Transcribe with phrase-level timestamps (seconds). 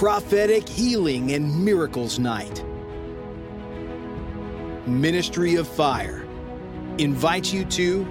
[0.00, 2.64] Prophetic Healing and Miracles Night.
[4.86, 6.26] Ministry of Fire
[6.96, 8.08] invites you to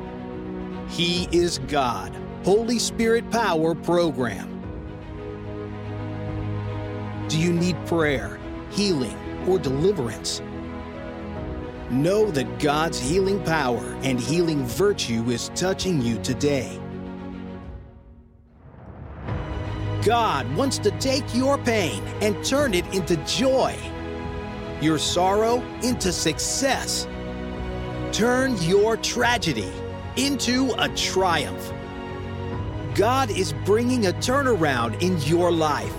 [0.90, 4.48] He is God Holy Spirit Power Program.
[7.28, 9.18] Do you need prayer, healing,
[9.48, 10.44] or deliverance?
[11.90, 16.79] Know that God's healing power and healing virtue is touching you today.
[20.10, 23.78] God wants to take your pain and turn it into joy,
[24.82, 27.08] your sorrow into success.
[28.12, 29.72] Turn your tragedy
[30.16, 31.72] into a triumph.
[32.96, 35.94] God is bringing a turnaround in your life.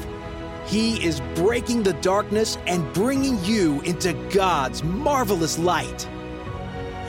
[0.67, 6.09] He is breaking the darkness and bringing you into God's marvelous light.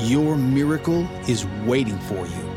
[0.01, 2.50] Your miracle is waiting for you.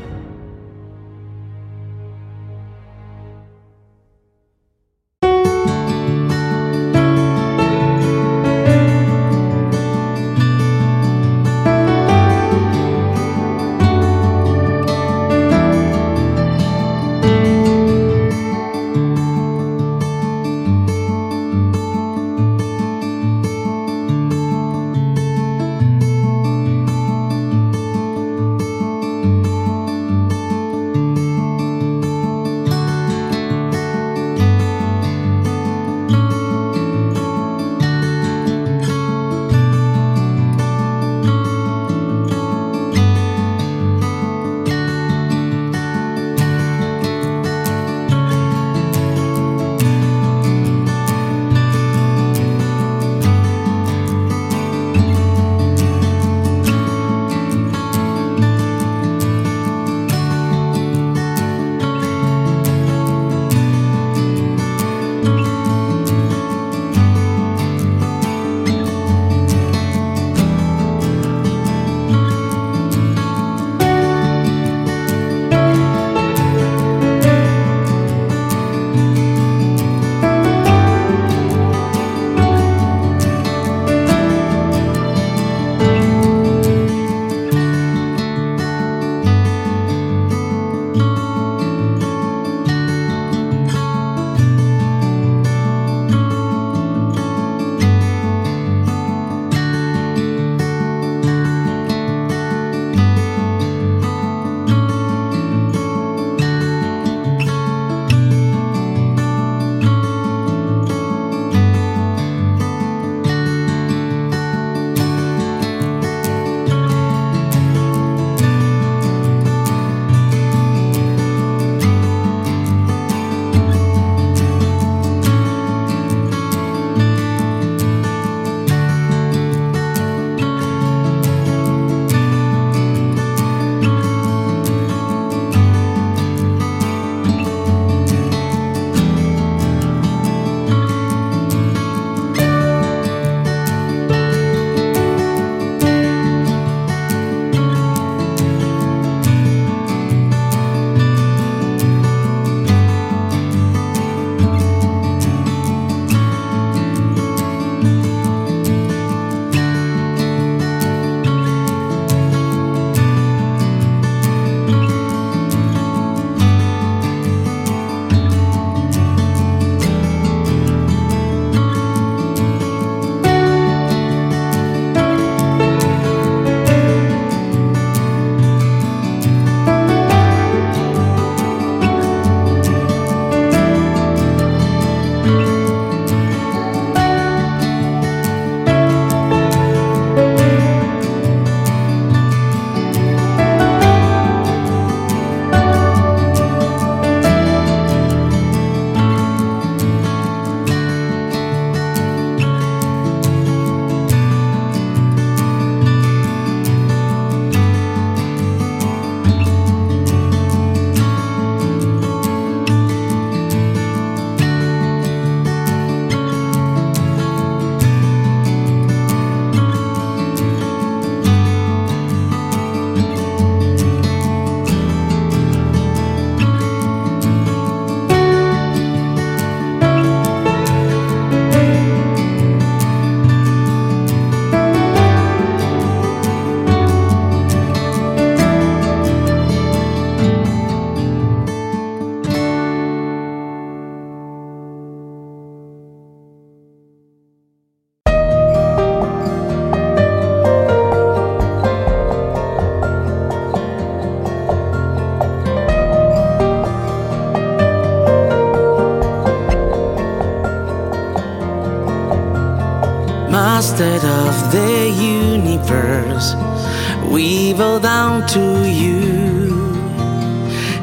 [268.27, 269.15] To you.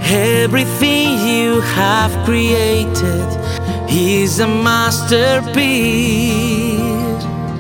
[0.02, 3.28] Everything you have created
[3.88, 5.62] is a masterpiece.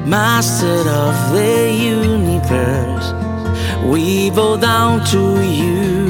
[0.06, 3.12] Master of the universe,
[3.84, 6.08] we bow down to you.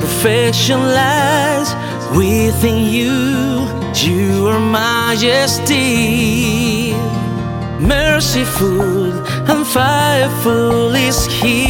[0.00, 1.74] Perfection lies
[2.16, 5.82] within you, your majesty.
[7.80, 9.12] Merciful
[9.48, 11.62] and fireful is here.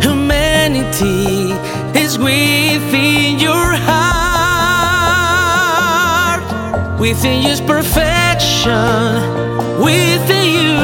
[0.00, 1.52] Humanity
[1.98, 4.60] is within your heart,
[7.00, 8.72] within His perfection,
[9.80, 10.76] within you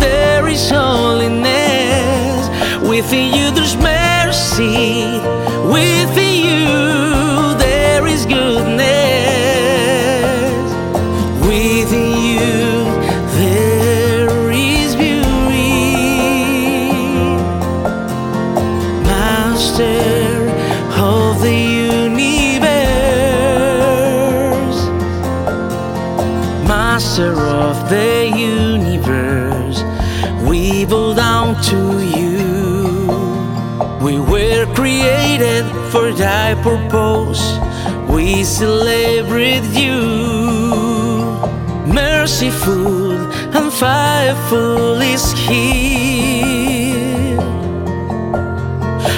[0.00, 2.48] there is holiness,
[2.88, 5.20] within you there's mercy,
[36.12, 37.42] thy purpose,
[38.08, 40.00] we celebrate you.
[41.86, 43.12] Merciful
[43.56, 45.72] and faithful is He.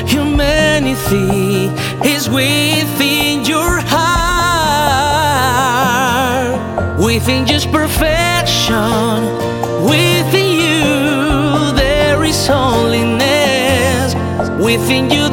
[0.06, 1.70] Humanity
[2.08, 4.14] is within your heart,
[6.98, 9.22] within just perfection.
[9.84, 14.14] Within you, there is holiness.
[14.58, 15.28] Within you,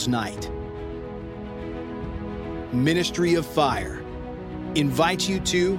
[0.00, 0.50] Miracles Night.
[2.72, 4.02] Ministry of Fire
[4.74, 5.78] invites you to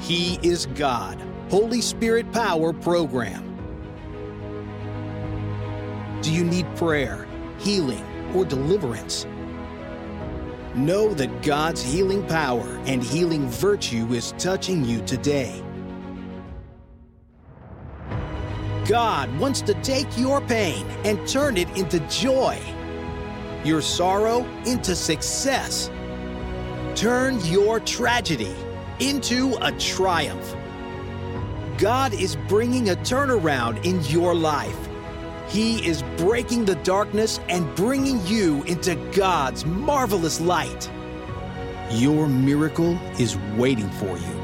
[0.00, 1.20] He is God
[1.50, 3.44] Holy Spirit Power Program.
[6.22, 7.26] Do you need prayer,
[7.58, 8.04] healing,
[8.34, 9.26] or deliverance?
[10.74, 15.62] Know that God's healing power and healing virtue is touching you today.
[18.86, 22.58] God wants to take your pain and turn it into joy.
[23.68, 25.90] Your sorrow into success.
[26.94, 28.56] Turn your tragedy
[28.98, 30.56] into a triumph.
[31.76, 34.88] God is bringing a turnaround in your life.
[35.48, 40.90] He is breaking the darkness and bringing you into God's marvelous light.
[41.90, 44.37] Your miracle is waiting for you.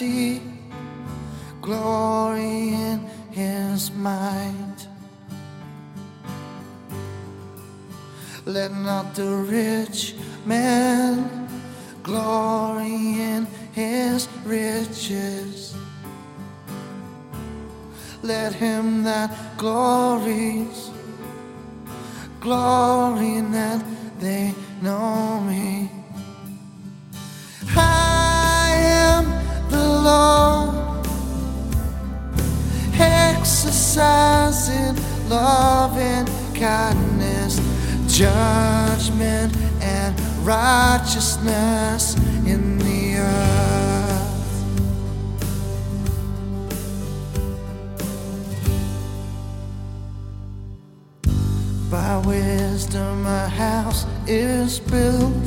[0.00, 0.42] Mighty
[1.62, 3.00] glory in
[3.30, 4.86] his might.
[8.44, 11.48] Let not the rich man
[12.02, 15.74] glory in his riches.
[18.22, 20.90] Let him that glories
[22.40, 23.84] glory in that
[24.18, 25.95] they know me.
[33.46, 34.96] Exercising
[35.28, 37.60] love and kindness,
[38.08, 44.24] judgment and righteousness in the earth.
[51.88, 55.46] By wisdom a house is built.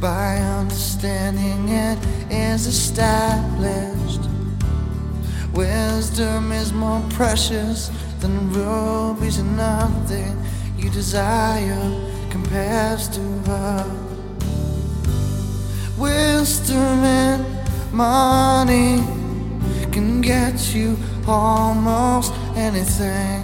[0.00, 1.98] By understanding it
[2.30, 4.37] is established.
[5.58, 10.40] Wisdom is more precious than rubies, and nothing
[10.76, 11.82] you desire
[12.30, 13.84] compares to her.
[15.98, 17.44] Wisdom and
[17.92, 19.02] money
[19.90, 20.96] can get you
[21.26, 23.42] almost anything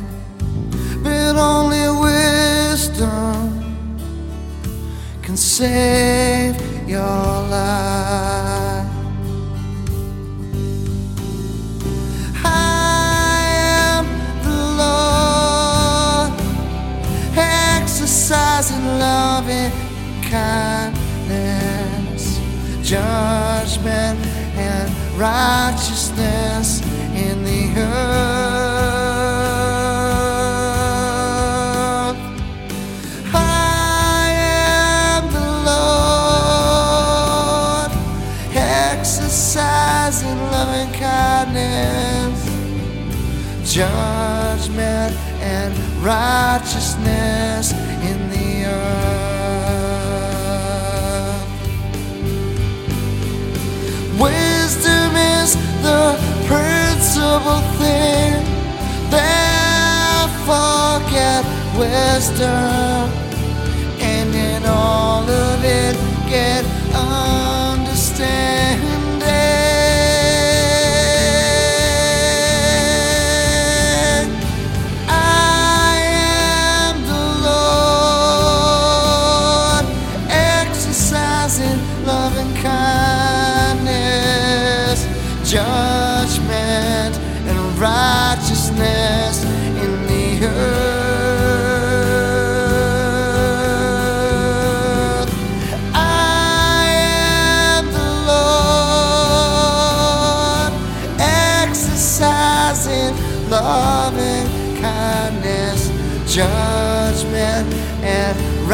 [1.02, 3.75] but only wisdom
[5.21, 6.54] can save
[6.88, 7.00] your
[7.50, 8.54] life.
[18.25, 19.71] Exercising love and
[20.25, 22.40] kindness,
[22.83, 24.19] judgment
[24.57, 26.81] and righteousness
[27.14, 27.85] in the earth.
[33.35, 34.31] I
[35.21, 35.47] am the
[37.76, 37.93] Lord,
[38.57, 42.40] exercising loving kindness,
[43.71, 47.75] judgment and righteousness
[55.85, 58.43] the principal thing.
[59.11, 61.45] that forget
[61.79, 63.11] wisdom,
[64.00, 65.97] and in all of it,
[66.29, 66.64] get
[66.95, 68.94] understanding.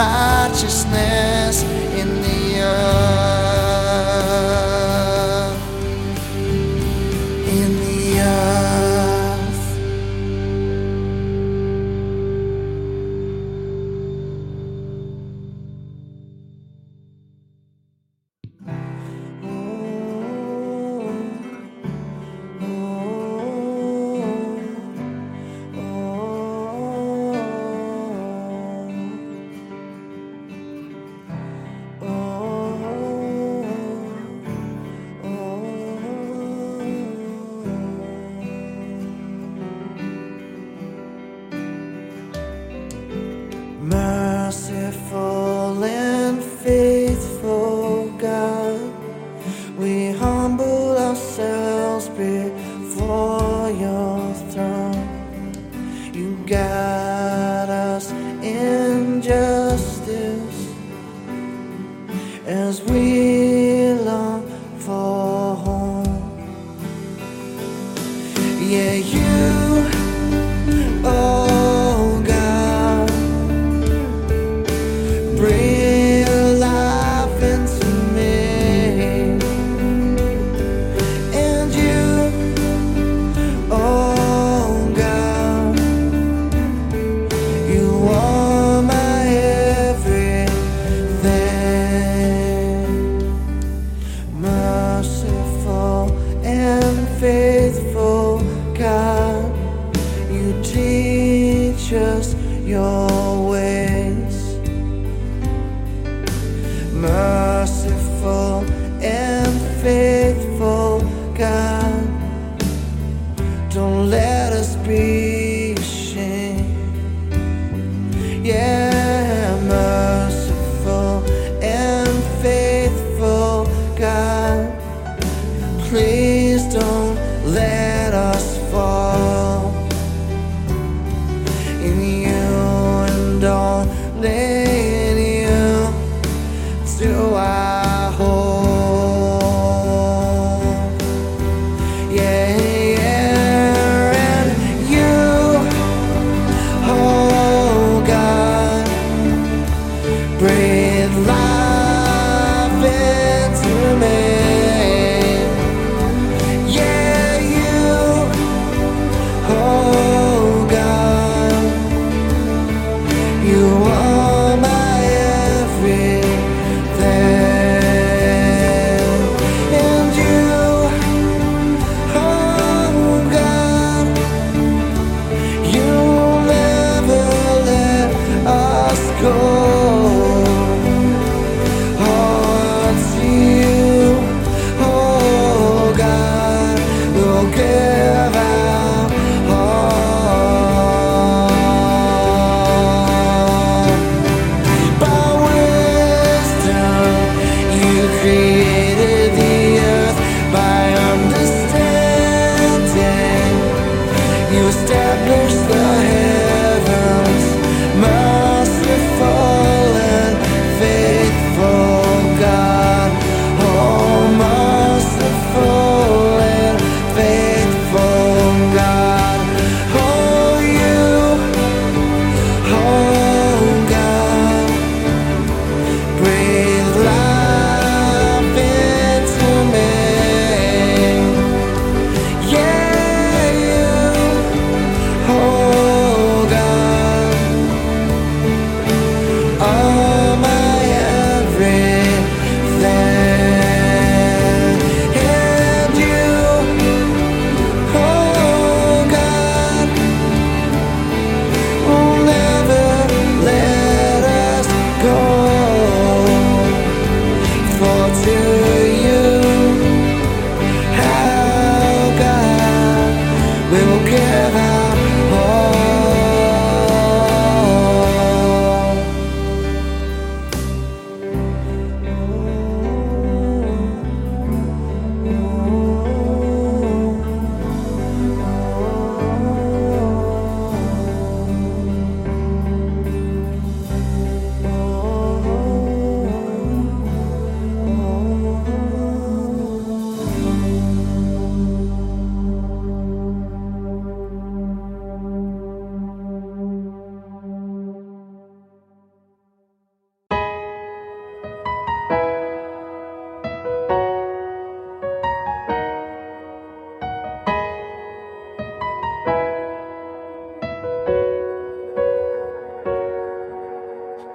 [0.01, 1.30] Righteousness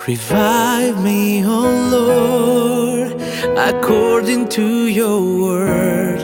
[0.07, 3.11] Revive me, O oh Lord,
[3.57, 6.21] according to your word.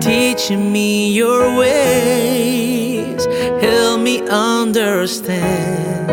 [0.00, 3.26] Teach me your ways,
[3.60, 6.08] help me understand.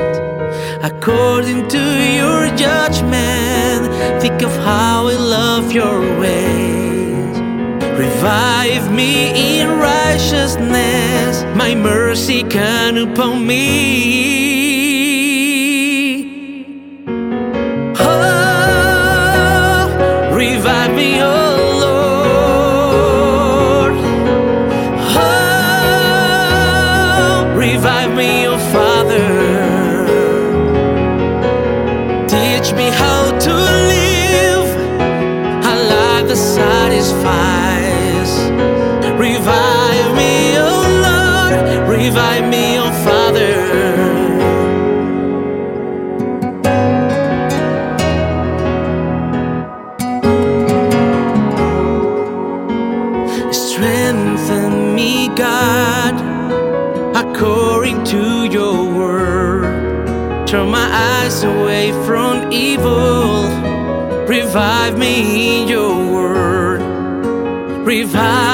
[0.83, 1.83] According to
[2.19, 3.87] your judgment,
[4.21, 7.39] think of how I love your ways.
[7.97, 14.40] Revive me in righteousness, my mercy can upon me.
[64.53, 66.81] Revive me, in your word.
[67.87, 68.50] Revive.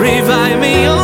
[0.00, 0.99] Revive me, oh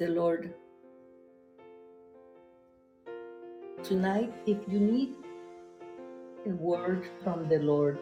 [0.00, 0.54] the Lord.
[3.84, 5.12] Tonight, if you need
[6.46, 7.98] a word from the Lord,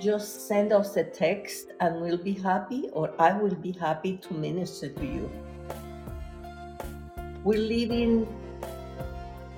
[0.00, 4.34] just send us a text and we'll be happy, or I will be happy to
[4.34, 5.30] minister to you.
[7.44, 8.26] We're living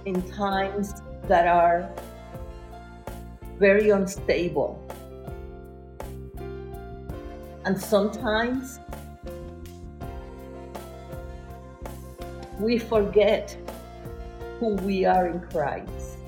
[0.05, 0.93] in times
[1.29, 1.91] that are
[3.59, 4.85] very unstable.
[7.65, 8.81] And sometimes
[12.59, 13.57] we forget
[14.59, 16.19] who we are in Christ.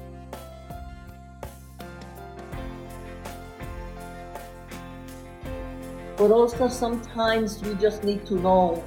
[6.16, 8.84] But also sometimes we just need to know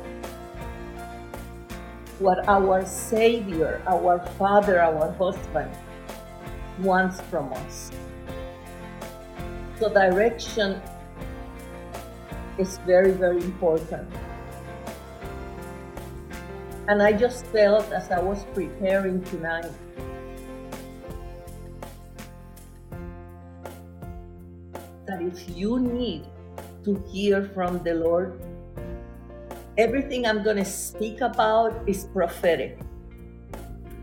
[2.19, 5.71] what our Savior, our Father, our husband
[6.79, 7.91] wants from us.
[9.79, 10.79] So direction
[12.58, 14.08] is very, very important.
[16.89, 19.72] And I just felt as I was preparing tonight
[25.06, 26.26] that if you need
[26.84, 28.38] to hear from the Lord,
[29.78, 32.78] everything I'm going to speak about is prophetic.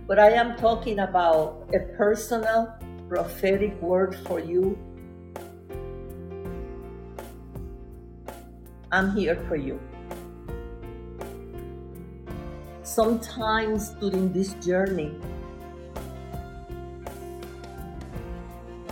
[0.07, 2.73] But I am talking about a personal
[3.11, 4.79] prophetic word for you.
[8.91, 9.79] I'm here for you.
[13.01, 15.17] Sometimes during this journey,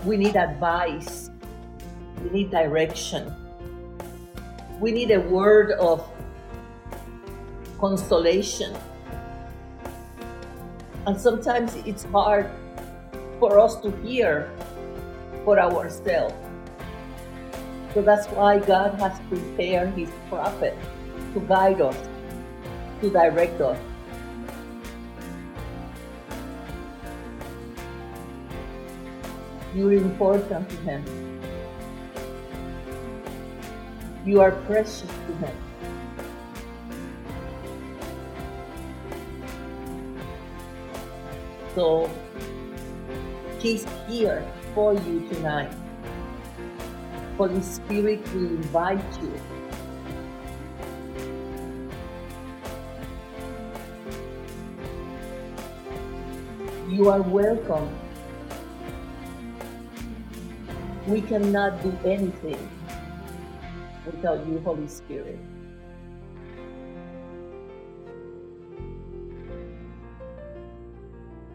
[0.06, 1.28] we need advice,
[2.24, 3.28] we need direction,
[4.80, 6.08] we need a word of
[7.78, 8.74] consolation.
[11.06, 12.48] And sometimes it's hard
[13.38, 14.50] for us to hear
[15.44, 16.32] for ourselves.
[17.92, 20.72] So that's why God has prepared His prophet
[21.34, 22.08] to guide us,
[23.02, 23.76] to direct us.
[29.78, 31.04] You're important to Him.
[34.26, 35.56] You are precious to Him.
[41.76, 42.10] So
[43.60, 45.72] He's here for you tonight.
[47.36, 49.32] Holy Spirit will invite you.
[56.88, 58.07] You are welcome.
[61.08, 62.60] We cannot do anything
[64.04, 65.38] without you, Holy Spirit.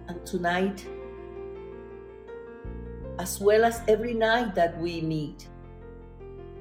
[0.08, 0.84] And tonight,
[3.20, 5.48] as well as every night that we meet,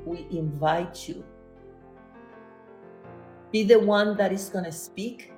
[0.04, 1.24] we invite you.
[3.50, 5.32] Be the one that is going to speak,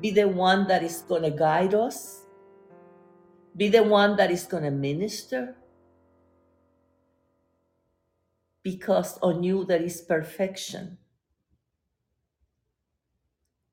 [0.00, 2.22] be the one that is going to guide us,
[3.56, 5.56] be the one that is going to minister.
[8.62, 10.98] Because on you there is perfection.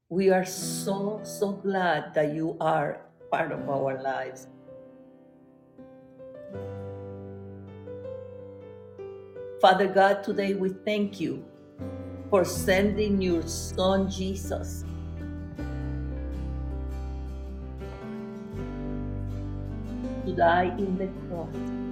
[0.10, 4.48] We are so, so glad that you are part of our lives.
[9.60, 11.44] Father God, today we thank you
[12.30, 14.86] for sending your Son Jesus
[20.26, 21.87] to die in the cross.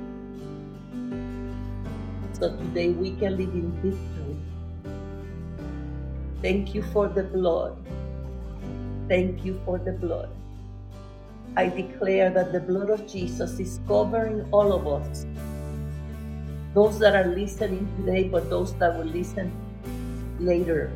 [2.39, 4.35] So today we can live in victory.
[6.41, 7.77] Thank you for the blood.
[9.07, 10.29] Thank you for the blood.
[11.55, 15.25] I declare that the blood of Jesus is covering all of us
[16.75, 19.49] those that are listening today, but those that will listen
[20.37, 20.91] later.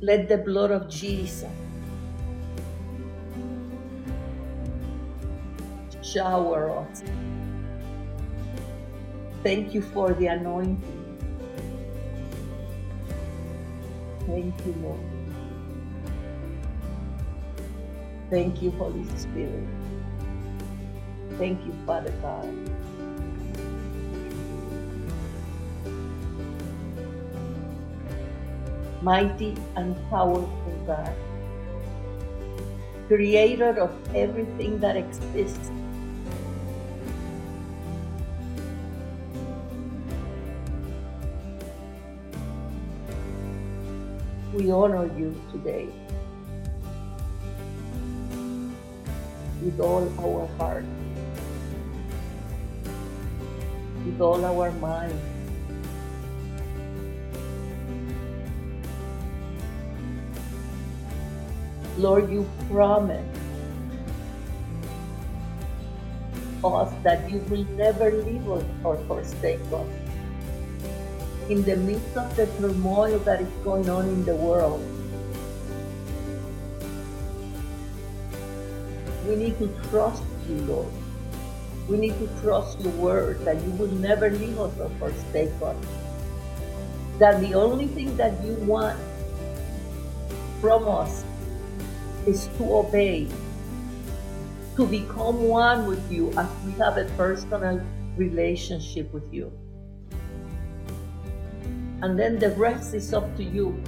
[0.00, 1.61] Let the blood of Jesus
[6.12, 7.02] shower us.
[9.42, 11.02] Thank you for the anointing.
[14.26, 15.00] Thank you, Lord.
[18.30, 19.68] Thank you, Holy Spirit.
[21.38, 22.48] Thank you, Father God.
[29.02, 31.14] Mighty and powerful God,
[33.08, 35.70] creator of everything that exists.
[44.62, 45.88] We honor you today
[49.60, 50.84] with all our heart.
[54.06, 55.18] with all our mind.
[61.98, 63.26] Lord, you promised
[66.62, 70.01] us that you will never leave us or forsake us.
[71.48, 74.80] In the midst of the turmoil that is going on in the world,
[79.26, 80.88] we need to trust you, Lord.
[81.88, 85.76] We need to trust your word that you will never leave us or forsake us.
[87.18, 88.98] That the only thing that you want
[90.60, 91.24] from us
[92.26, 93.26] is to obey,
[94.76, 97.82] to become one with you as we have a personal
[98.16, 99.52] relationship with you.
[102.02, 103.82] And then the rest is up to you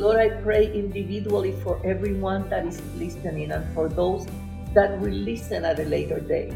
[0.00, 4.26] Lord, I pray individually for everyone that is listening and for those
[4.72, 6.48] that will listen at a later day.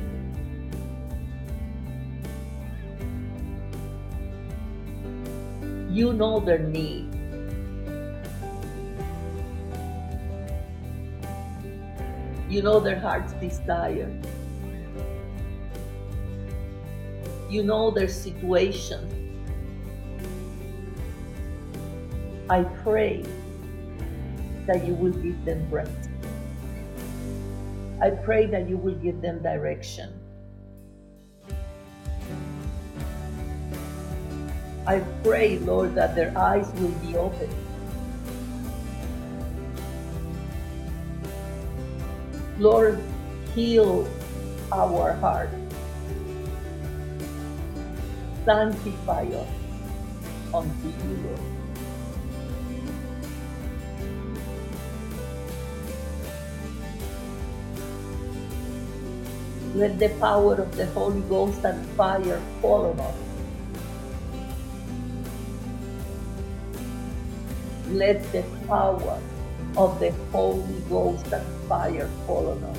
[5.92, 7.12] You know their need.
[12.48, 14.08] You know their heart's desire.
[17.54, 18.98] You know their situation.
[22.50, 23.22] I pray
[24.66, 26.08] that you will give them breath.
[28.02, 30.18] I pray that you will give them direction.
[34.84, 37.48] I pray, Lord, that their eyes will be open.
[42.58, 43.00] Lord,
[43.54, 44.08] heal
[44.72, 45.50] our heart.
[48.44, 49.48] Sanctify us
[50.52, 51.40] unto you, Lord.
[59.74, 63.16] Let the power of the Holy Ghost and fire fall on us.
[67.88, 69.20] Let the power
[69.76, 72.78] of the Holy Ghost and fire fall on us.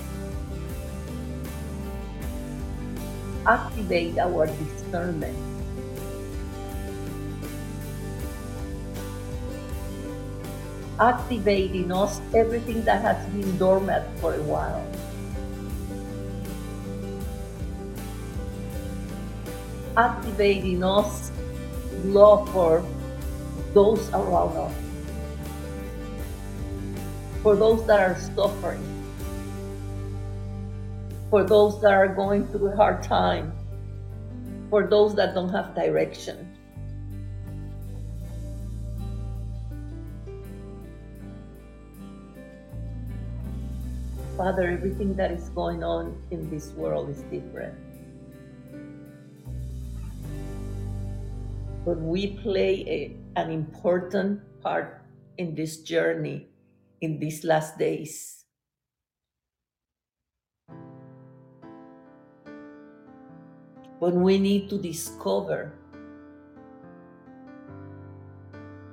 [3.46, 5.55] Activate our discernment.
[11.00, 14.86] Activate in us everything that has been dormant for a while.
[19.98, 21.32] activating us
[22.04, 22.84] love for
[23.74, 24.74] those around us,
[27.42, 28.84] for those that are suffering,
[31.30, 33.54] for those that are going through a hard time,
[34.70, 36.55] for those that don't have direction.
[44.38, 47.74] Father, everything that is going on in this world is different.
[51.86, 55.02] But we play a, an important part
[55.38, 56.48] in this journey
[57.00, 58.44] in these last days.
[64.00, 65.72] When we need to discover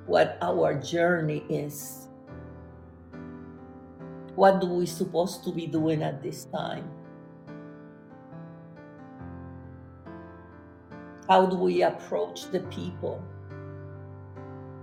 [0.05, 2.07] what our journey is.
[4.35, 6.89] What do we supposed to be doing at this time?
[11.29, 13.23] How do we approach the people?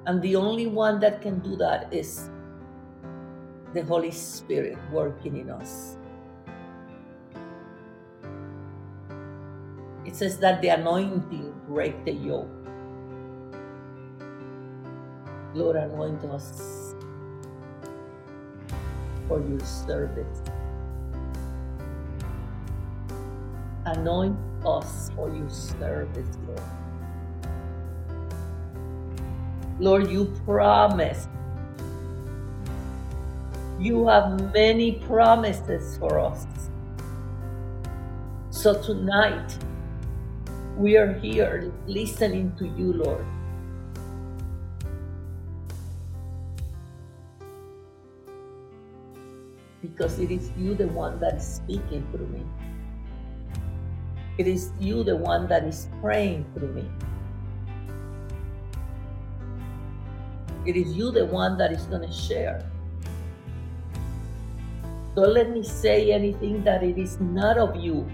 [0.07, 2.31] And the only one that can do that is
[3.75, 5.97] the Holy Spirit working in us.
[10.05, 12.49] It says that the anointing break the yoke.
[15.55, 16.80] Lord, anoint us
[19.31, 20.43] for your service.
[23.87, 26.63] Anoint us for your service, Lord.
[29.79, 31.29] Lord, you promised.
[33.79, 36.45] You have many promises for us.
[38.51, 39.57] So tonight,
[40.77, 43.25] we are here listening to you, Lord.
[49.83, 52.45] Because it is you, the one that is speaking through me.
[54.39, 56.89] It is you, the one that is praying through me.
[60.67, 62.65] It is you, the one that is going to share.
[65.17, 68.09] Don't let me say anything that it is not of you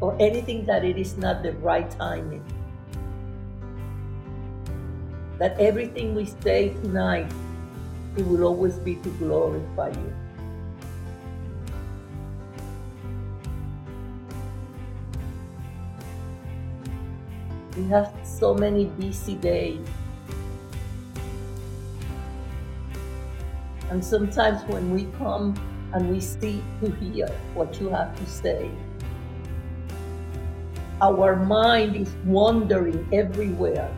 [0.00, 2.44] or anything that it is not the right timing.
[5.38, 7.32] That everything we say tonight,
[8.16, 10.14] it will always be to glorify you.
[17.76, 19.86] We have so many busy days.
[23.90, 25.54] And sometimes when we come
[25.92, 28.70] and we see to hear what you have to say,
[31.00, 33.90] our mind is wandering everywhere.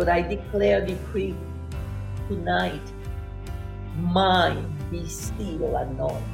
[0.00, 1.36] But I declare, decree
[2.26, 2.80] tonight,
[3.98, 6.24] mine be still and.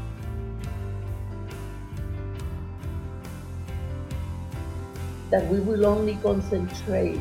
[5.32, 7.20] That we will only concentrate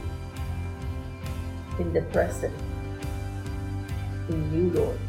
[1.79, 2.53] in the present,
[4.29, 4.99] in you, Lord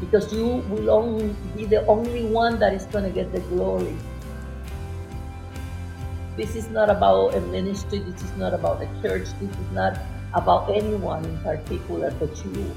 [0.00, 3.94] because you will only be the only one that is going to get the glory.
[6.36, 9.98] This is not about a ministry, this is not about a church, this is not
[10.32, 12.70] about anyone in particular but you.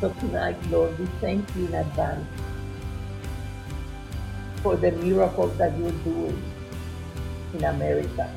[0.00, 2.26] So tonight, Lord, we thank you in advance
[4.62, 6.42] for the miracles that you're doing
[7.54, 8.30] in America.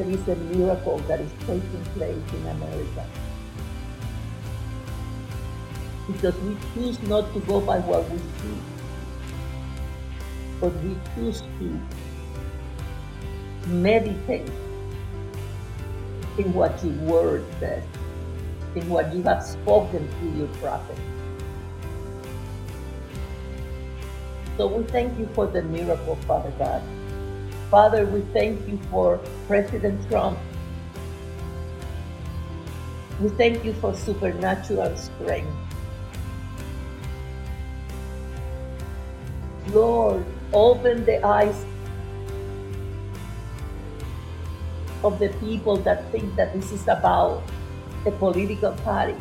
[0.00, 3.06] There is a miracle that is taking place in America.
[6.06, 8.58] Because we choose not to go by what we see,
[10.58, 11.80] but we choose to
[13.68, 14.48] meditate
[16.38, 17.84] in what your word says,
[18.74, 20.96] in what you have spoken through your prophet.
[24.56, 26.82] So we thank you for the miracle, Father God.
[27.70, 30.36] Father, we thank you for President Trump.
[33.20, 35.54] We thank you for supernatural strength.
[39.68, 41.64] Lord, open the eyes
[45.04, 47.40] of the people that think that this is about
[48.04, 49.14] a political party.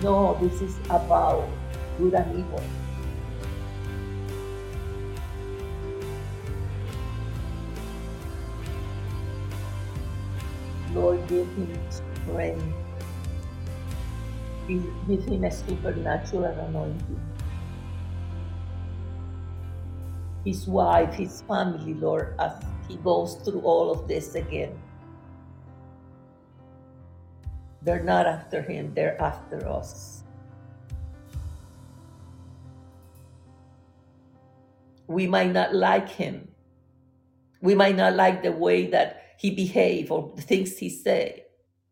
[0.00, 1.46] No, this is about
[1.98, 2.64] good and evil.
[10.94, 12.64] Lord gave him strength.
[14.68, 17.20] Give him a supernatural anointing.
[20.44, 22.52] His wife, his family, Lord, as
[22.88, 24.78] he goes through all of this again.
[27.82, 30.22] They're not after him, they're after us.
[35.06, 36.48] We might not like him.
[37.60, 41.42] We might not like the way that he behave or the things he say.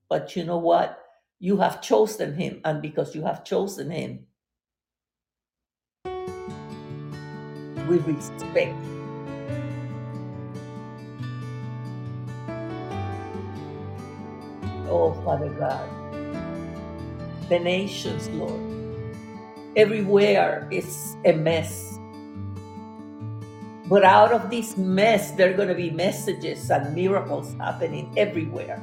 [0.08, 1.00] But you know what?
[1.40, 4.26] You have chosen him, and because you have chosen him,
[7.88, 8.76] we respect.
[14.88, 15.90] Oh, Father God,
[17.48, 18.62] the nations, Lord,
[19.76, 21.99] everywhere is a mess.
[23.90, 28.80] But out of this mess, there are going to be messages and miracles happening everywhere.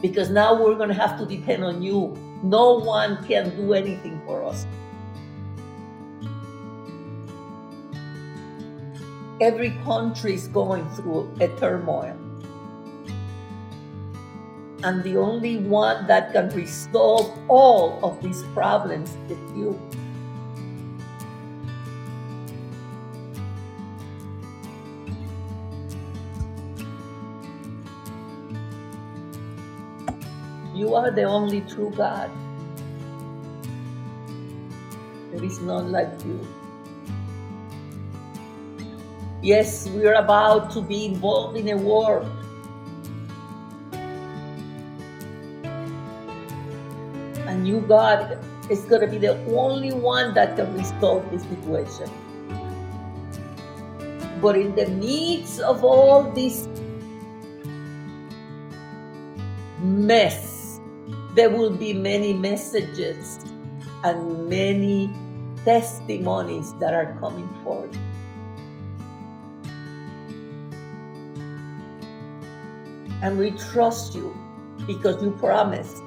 [0.00, 2.16] Because now we're going to have to depend on you.
[2.42, 4.66] No one can do anything for us.
[9.38, 12.16] Every country is going through a turmoil.
[14.82, 19.78] And the only one that can resolve all of these problems is you.
[30.80, 32.30] You are the only true God.
[35.30, 36.40] There is none like you.
[39.42, 42.24] Yes, we are about to be involved in a war.
[47.44, 48.38] And you, God,
[48.70, 52.08] is going to be the only one that can resolve this situation.
[54.40, 56.66] But in the midst of all this
[59.82, 60.59] mess,
[61.34, 63.38] there will be many messages
[64.02, 65.12] and many
[65.64, 67.96] testimonies that are coming forth.
[73.22, 74.34] And we trust you
[74.86, 76.02] because you promised.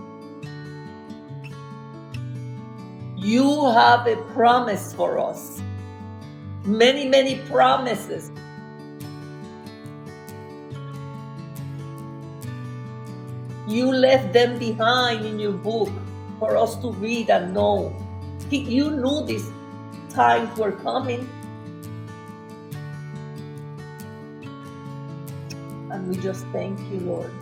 [3.15, 5.61] You have a promise for us.
[6.65, 8.31] Many, many promises.
[13.73, 15.89] You left them behind in your book
[16.37, 17.89] for us to read and know.
[18.51, 19.49] You knew these
[20.11, 21.27] times were coming.
[25.89, 27.33] And we just thank you, Lord.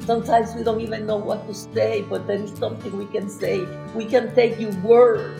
[0.00, 3.62] Sometimes we don't even know what to say, but there is something we can say.
[3.94, 5.38] We can take your word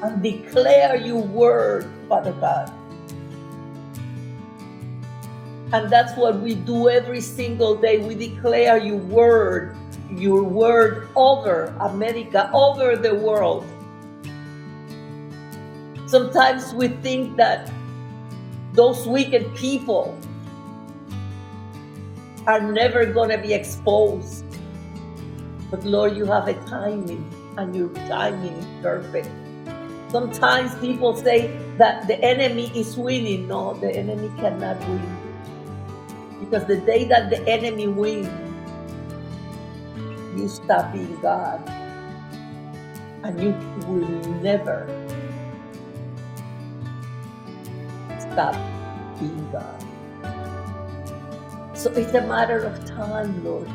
[0.00, 2.72] and declare your word, Father God.
[5.72, 7.98] And that's what we do every single day.
[7.98, 9.76] We declare your word,
[10.10, 13.64] your word over America, over the world.
[16.06, 17.70] Sometimes we think that
[18.72, 20.18] those wicked people
[22.48, 24.44] are never going to be exposed.
[25.70, 27.22] But Lord, you have a timing,
[27.56, 29.28] and your timing is perfect.
[30.08, 33.46] Sometimes people say that the enemy is winning.
[33.46, 35.19] No, the enemy cannot win.
[36.50, 38.26] Because the day that the enemy wins,
[40.34, 41.62] you stop being God.
[43.22, 43.50] And you
[43.86, 44.08] will
[44.42, 44.90] never
[48.18, 48.56] stop
[49.20, 49.84] being God.
[51.74, 53.70] So it's a matter of time, Lord.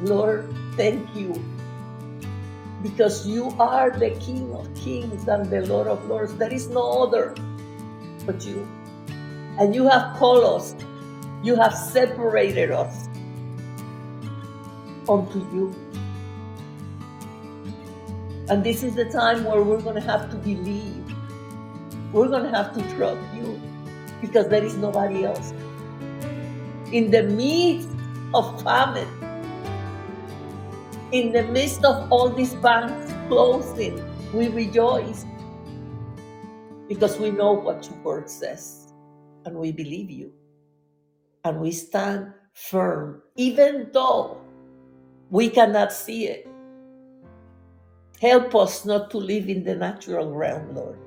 [0.00, 1.34] Lord, thank you
[2.82, 6.34] because you are the King of kings and the Lord of lords.
[6.36, 7.34] There is no other
[8.24, 8.68] but you.
[9.58, 10.74] And you have called us,
[11.42, 13.08] you have separated us
[15.08, 15.74] unto you.
[18.48, 21.04] And this is the time where we're going to have to believe.
[22.12, 23.60] We're going to have to trust you
[24.20, 25.52] because there is nobody else.
[26.92, 27.88] In the midst
[28.32, 29.08] of famine,
[31.12, 33.96] in the midst of all these banks closing,
[34.34, 35.24] we rejoice
[36.86, 38.92] because we know what your word says
[39.46, 40.32] and we believe you.
[41.44, 44.38] And we stand firm, even though
[45.30, 46.46] we cannot see it.
[48.20, 50.98] Help us not to live in the natural realm, Lord.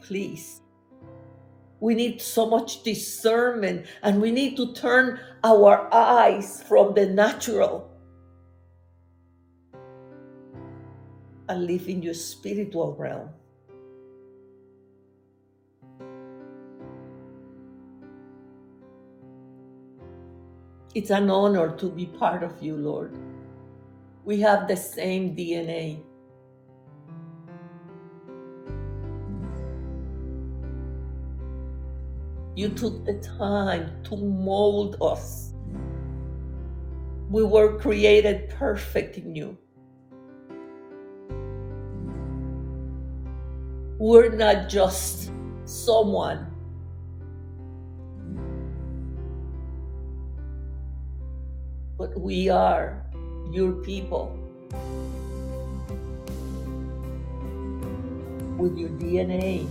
[0.00, 0.60] Please.
[1.80, 7.90] We need so much discernment and we need to turn our eyes from the natural
[11.48, 13.30] and live in your spiritual realm.
[20.94, 23.16] It's an honor to be part of you, Lord.
[24.24, 26.00] We have the same DNA.
[32.56, 35.52] You took the time to mold us.
[37.28, 39.58] We were created perfect in you.
[44.04, 45.32] We're not just
[45.64, 46.52] someone.
[51.96, 53.02] But we are
[53.50, 54.36] your people
[58.58, 59.64] with your DNA,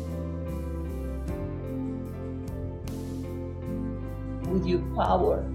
[4.50, 5.46] with your power,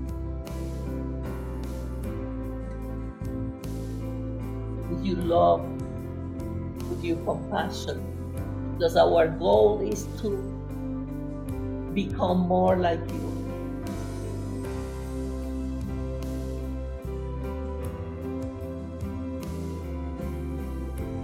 [4.89, 5.67] with your love,
[6.89, 8.08] with your compassion.
[8.79, 10.39] Because our goal is to
[11.95, 13.29] become more like you.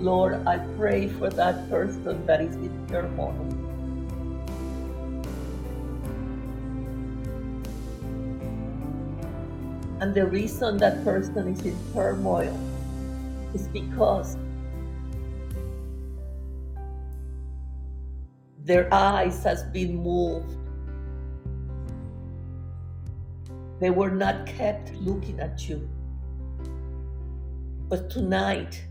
[0.00, 3.38] Lord, I pray for that person that is in turmoil.
[10.00, 12.58] And the reason that person is in turmoil
[13.54, 14.36] is because
[18.64, 20.56] their eyes has been moved.
[23.78, 25.86] They were not kept looking at you.
[27.90, 28.82] But tonight,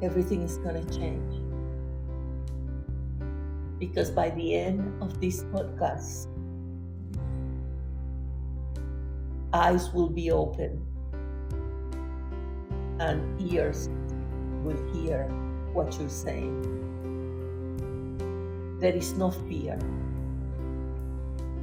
[0.00, 1.34] everything is going to change.
[3.80, 6.28] Because by the end of this podcast,
[9.52, 10.86] eyes will be open
[13.00, 13.88] and ears
[14.62, 15.24] will hear
[15.72, 16.83] what you're saying.
[18.80, 19.78] There is no fear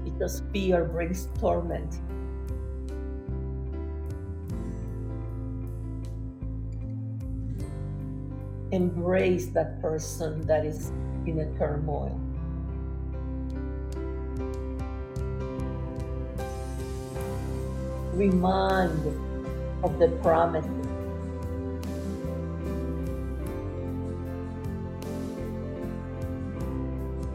[0.03, 1.99] because fear brings torment.
[8.72, 10.91] Embrace that person that is
[11.26, 12.20] in a turmoil.
[18.14, 19.05] Remind
[19.84, 20.80] of the promises.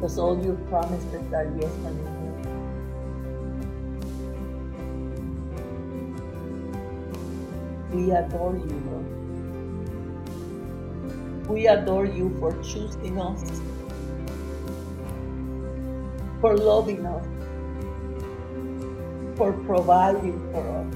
[0.07, 2.43] Because all your promises are yes and amen.
[7.91, 9.09] We adore you, Lord.
[11.49, 13.43] We adore you for choosing us,
[16.41, 17.27] for loving us,
[19.37, 20.95] for providing for us.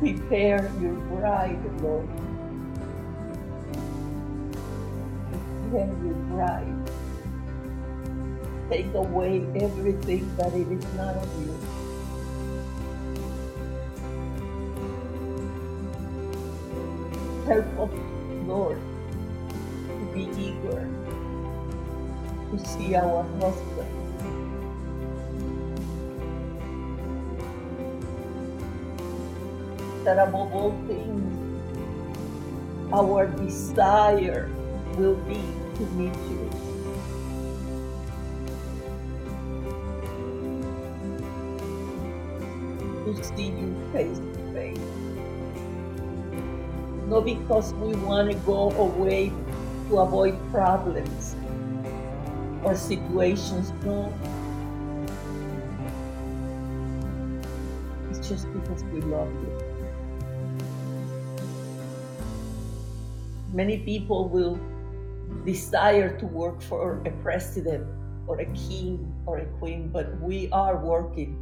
[0.00, 2.08] Prepare your bride, Lord.
[5.62, 6.90] Prepare your bride.
[8.70, 11.58] Take away everything that it is not of you.
[17.46, 17.90] Help us,
[18.46, 18.80] Lord,
[19.98, 20.88] to be eager
[22.50, 23.69] to see our husband.
[30.10, 31.72] That above all things,
[32.92, 34.50] our desire
[34.96, 35.40] will be
[35.76, 36.50] to meet you.
[43.04, 44.78] To see you face to face
[47.06, 49.32] not because we want to go away
[49.90, 51.36] to avoid problems
[52.64, 53.72] or situations.
[53.84, 54.12] No.
[58.10, 59.69] It's just because we love you.
[63.52, 64.58] Many people will
[65.44, 67.86] desire to work for a president
[68.26, 71.36] or a king or a queen, but we are working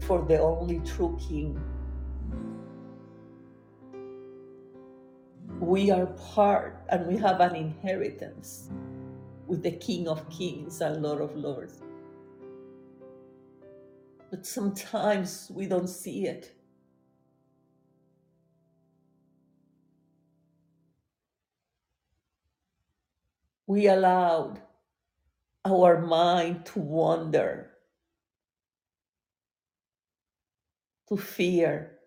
[0.00, 1.60] for the only true king
[5.64, 8.70] we are part and we have an inheritance
[9.46, 11.80] with the King of Kings and Lord of Lords.
[14.30, 16.53] But sometimes we don't see it.
[23.74, 24.60] We allowed
[25.64, 27.70] our mind to wander,
[31.08, 31.98] to fear,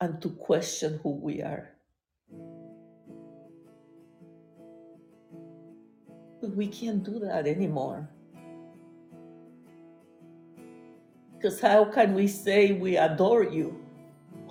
[0.00, 1.70] and to question who we are.
[6.40, 8.10] But we can't do that anymore.
[11.36, 13.80] Because how can we say we adore you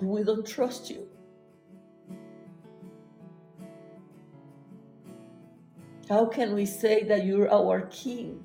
[0.00, 1.06] we don't trust you?
[6.08, 8.44] How can we say that you're our king?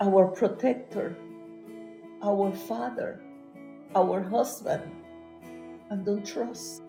[0.00, 1.16] Our protector,
[2.20, 3.20] our father,
[3.94, 4.90] our husband
[5.90, 6.82] and don't trust.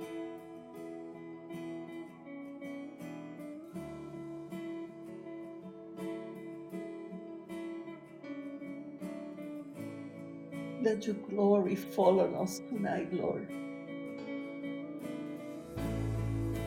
[10.82, 13.48] Let your glory fall on us tonight, Lord.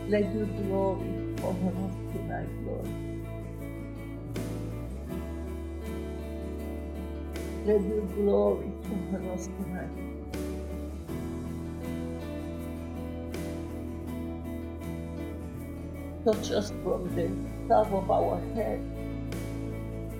[0.07, 2.88] Let your glory fall on us tonight, Lord.
[7.64, 9.94] Let your glory fall on us tonight.
[16.26, 17.30] Touch us from the
[17.66, 18.80] top of our head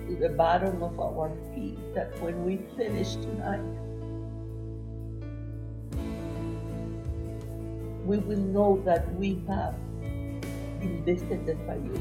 [0.07, 3.84] to the bottom of our feet, that when we finish tonight,
[8.05, 9.75] we will know that we have
[10.79, 11.99] been visited by you.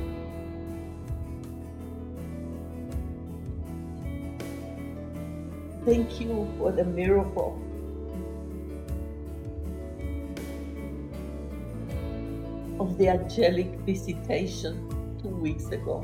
[5.87, 7.61] Thank you for the miracle
[12.81, 14.89] of the angelic visitation
[15.23, 16.03] two weeks ago.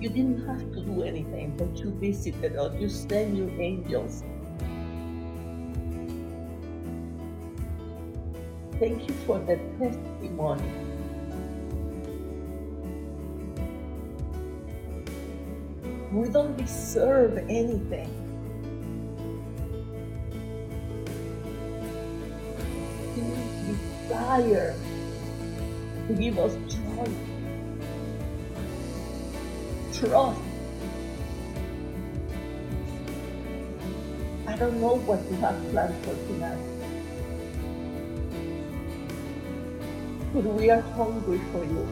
[0.00, 2.74] You didn't have to do anything, but you visited us.
[2.80, 4.24] You sent your angels.
[8.82, 10.60] Thank you for the testimony.
[16.10, 18.10] We don't deserve anything.
[23.14, 23.76] You
[24.08, 24.74] desire
[26.08, 27.06] to give us joy,
[29.92, 30.40] trust.
[34.48, 36.71] I don't know what you have planned for tonight,
[40.32, 41.86] but we are hungry for you.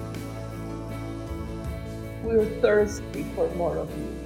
[2.22, 4.16] We're thirsty for more of you.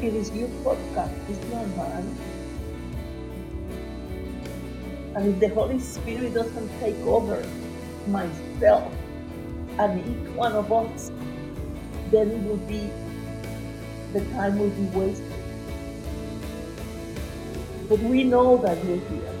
[0.00, 2.16] It is your podcast, it's not mine.
[5.16, 7.44] And if the Holy Spirit doesn't take over
[8.06, 8.90] myself
[9.78, 11.10] and each one of us,
[12.10, 12.88] then it will be,
[14.14, 15.27] the time will be wasted.
[17.88, 19.32] But we know that you're here.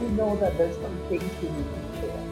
[0.00, 2.22] We know that there's some things we need to share.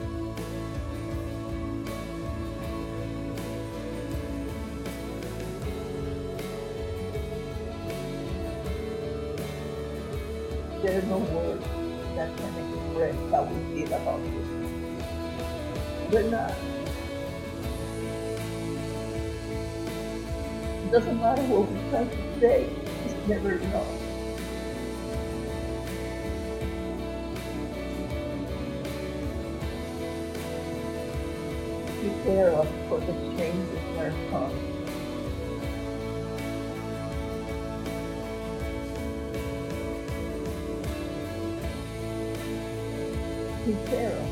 [10.83, 11.65] There are no words
[12.17, 14.43] that can express how we feel about you.
[16.11, 16.55] We're not.
[20.83, 22.84] It doesn't matter what we try to say,
[23.27, 23.87] never enough.
[32.01, 34.71] Prepare us for the changes that are coming.
[43.65, 44.24] Prepare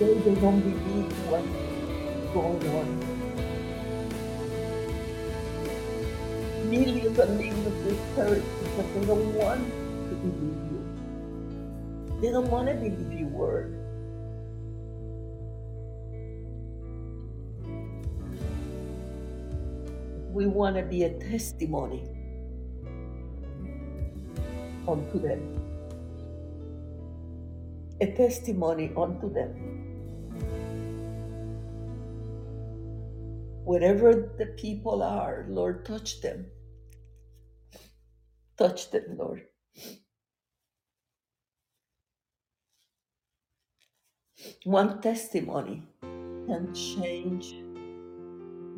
[0.00, 1.46] today they don't believe what's
[2.32, 2.88] going on.
[6.70, 9.60] Millions and millions of discouraged because they don't want
[10.08, 10.80] to believe you.
[12.22, 13.76] They don't want to believe your word.
[20.32, 22.08] We want to be a testimony
[24.88, 25.60] unto them.
[28.00, 29.89] A testimony unto them.
[33.70, 36.46] Wherever the people are, Lord, touch them.
[38.58, 39.44] Touch them, Lord.
[44.64, 47.54] One testimony can change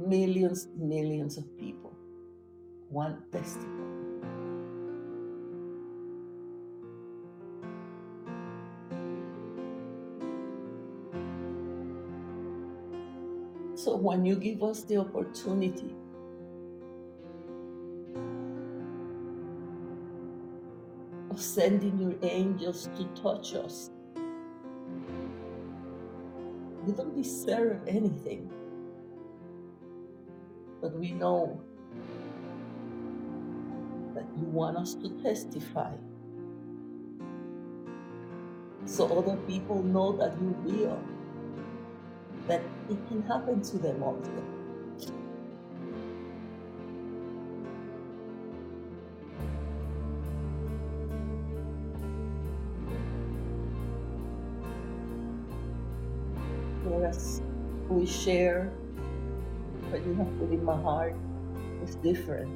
[0.06, 1.96] millions, millions of people.
[2.90, 3.91] One testimony.
[13.82, 15.92] So when you give us the opportunity
[21.28, 23.90] of sending your angels to touch us,
[26.86, 28.48] we don't deserve anything.
[30.80, 31.60] But we know
[34.14, 35.90] that you want us to testify.
[38.84, 41.02] So other people know that you're real,
[42.92, 44.30] it can happen to them also.
[56.84, 57.40] Whereas
[57.88, 58.70] we share
[59.88, 61.16] what you have put in my heart
[61.82, 62.50] is different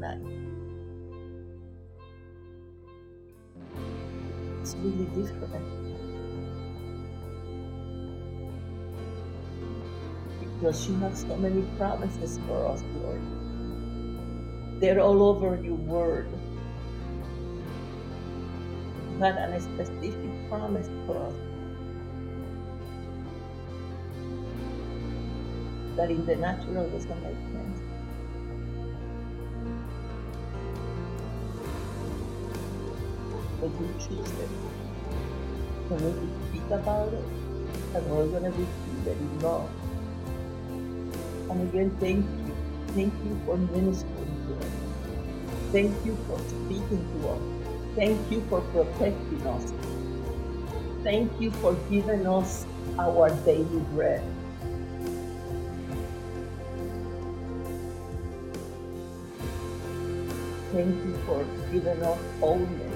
[0.00, 0.18] That
[4.60, 5.97] It's really different.
[10.58, 13.22] Because you have so many promises for us, Lord.
[14.80, 16.28] They're all over your word.
[19.18, 21.34] Not a specific promise for us.
[25.96, 27.78] That in the natural doesn't make sense.
[33.60, 34.50] But you choose it.
[35.88, 37.24] When we speak about it,
[37.94, 39.70] and we're going to receive it in love.
[41.50, 42.56] And again, thank you.
[42.88, 44.72] Thank you for ministering to us.
[45.72, 47.40] Thank you for speaking to us.
[47.94, 49.72] Thank you for protecting us.
[51.02, 52.66] Thank you for giving us
[52.98, 54.22] our daily bread.
[60.72, 62.94] Thank you for giving us wholeness.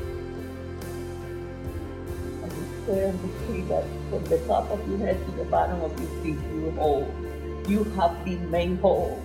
[2.42, 5.98] And declare and decree that from the top of your head to the bottom of
[5.98, 7.31] your feet, you're whole.
[7.68, 9.22] You have been made whole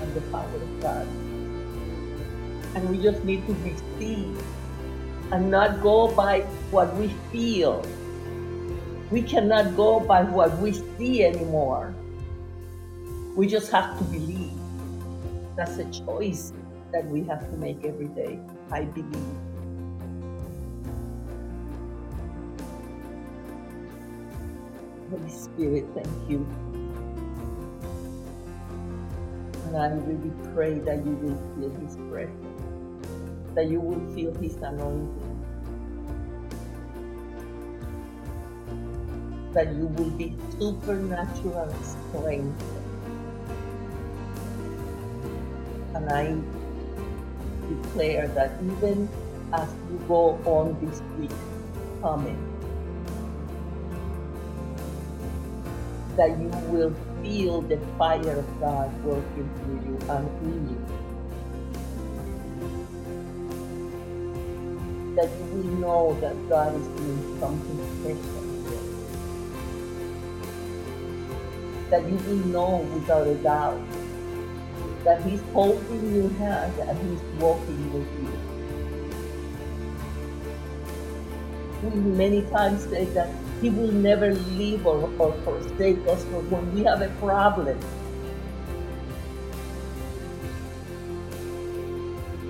[0.00, 1.06] and the power of God.
[2.74, 4.42] And we just need to receive
[5.30, 7.84] and not go by what we feel.
[9.10, 11.94] We cannot go by what we see anymore.
[13.36, 14.52] We just have to believe.
[15.56, 16.52] That's a choice
[16.92, 18.38] that we have to make every day.
[18.70, 19.36] I believe.
[25.10, 26.46] Holy Spirit, thank you.
[29.68, 33.04] And I really pray that you will feel His presence,
[33.54, 35.44] that you will feel His anointing,
[39.52, 42.64] that you will be supernatural strength.
[45.94, 46.34] And I
[47.68, 49.06] declare that even
[49.52, 51.30] as you go on this week
[52.00, 52.40] coming,
[56.16, 56.94] that you will
[57.28, 60.80] feel the fire of God working through you and in you.
[65.14, 68.40] That you will know that God is doing something special.
[71.90, 73.82] That you will know without a doubt
[75.04, 78.32] that He's holding your hand and He's walking with you.
[81.82, 83.28] We many times say that
[83.60, 87.78] He will never leave or, or forsake us, but when we have a problem,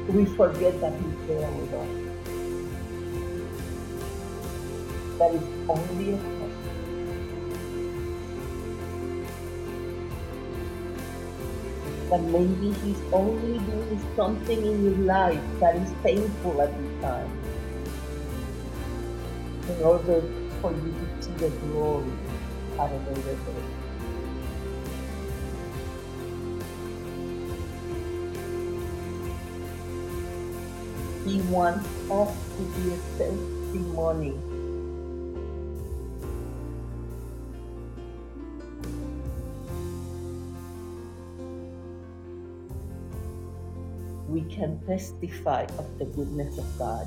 [0.09, 1.89] we forget that He's there with us.
[5.19, 6.19] That is only a.
[12.11, 17.31] That maybe He's only doing something in your life that is painful at this time
[19.69, 20.23] in order
[20.61, 22.11] for you to see the glory
[22.79, 23.53] out of the river.
[31.25, 34.33] He wants us to be a testimony.
[44.29, 47.07] We can testify of the goodness of God.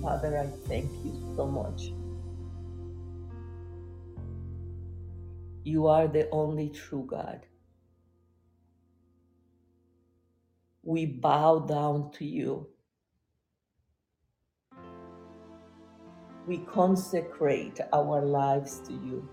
[0.00, 1.92] Father, I thank you so much.
[5.64, 7.46] You are the only true God.
[10.82, 12.68] We bow down to you.
[16.46, 19.28] We consecrate our lives to you.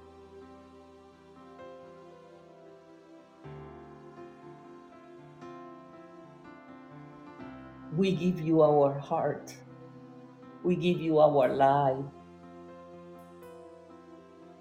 [7.96, 9.56] We give you our heart.
[10.68, 12.04] We give you our life.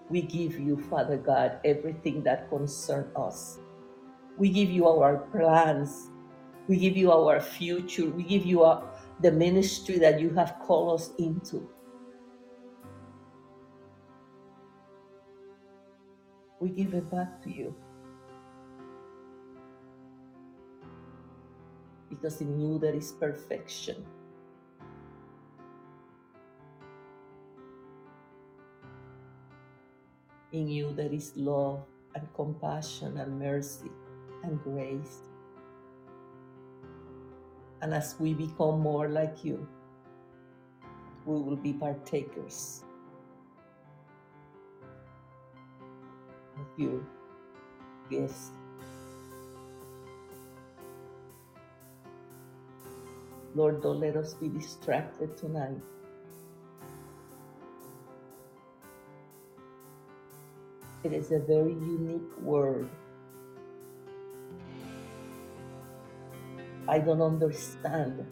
[0.08, 3.58] We give you, Father God, everything that concerns us.
[4.38, 6.10] We give you our plans.
[6.68, 8.06] We give you our future.
[8.08, 8.88] We give you our,
[9.18, 11.68] the ministry that you have called us into.
[16.60, 17.74] We give it back to you.
[22.08, 24.06] Because in you there is perfection.
[30.56, 31.84] In you there is love
[32.14, 33.90] and compassion and mercy
[34.42, 35.18] and grace.
[37.82, 39.68] And as we become more like you,
[41.26, 42.82] we will be partakers
[46.58, 47.02] of your
[48.08, 48.52] gifts.
[53.54, 55.82] Lord, don't let us be distracted tonight.
[61.04, 62.88] It is a very unique word.
[66.88, 68.26] I don't understand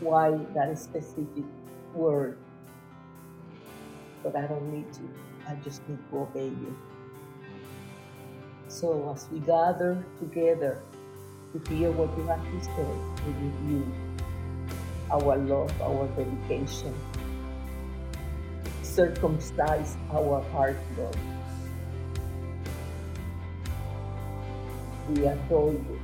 [0.00, 1.44] why that specific
[1.94, 2.38] word,
[4.22, 5.08] but I don't need to.
[5.48, 6.76] I just need to obey you.
[8.68, 10.82] So as we gather together
[11.52, 12.88] to hear what you have to say,
[13.26, 13.92] we give you
[15.10, 16.94] our love, our dedication.
[18.82, 21.16] Circumcise our heart, Lord.
[25.20, 26.00] Adore you.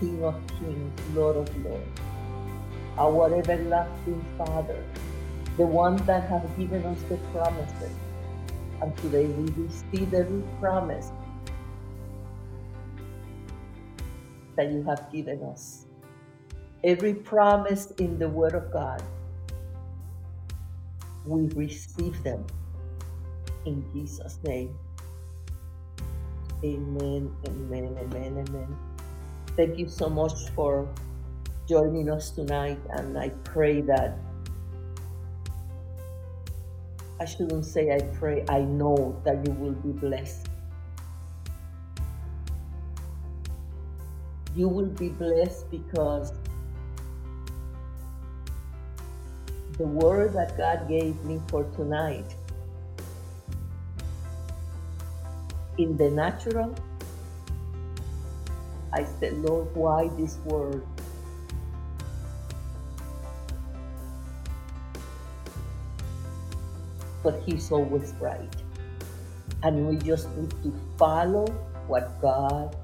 [0.00, 2.00] King of kings, Lord of lords,
[2.98, 4.82] our everlasting Father,
[5.56, 7.96] the one that has given us the promises.
[8.82, 11.12] And today we receive every promise
[14.56, 15.86] that you have given us.
[16.82, 19.02] Every promise in the Word of God,
[21.24, 22.44] we receive them
[23.64, 24.76] in Jesus' name.
[26.64, 28.76] Amen, amen, amen, amen.
[29.54, 30.88] Thank you so much for
[31.68, 34.16] joining us tonight, and I pray that
[37.20, 40.48] I shouldn't say I pray, I know that you will be blessed.
[44.56, 46.32] You will be blessed because
[49.76, 52.34] the word that God gave me for tonight
[55.78, 56.74] in the natural,
[58.92, 60.86] I said, Lord, why this word?
[67.22, 68.54] But He's always right.
[69.62, 71.46] And we just need to follow
[71.88, 72.76] what God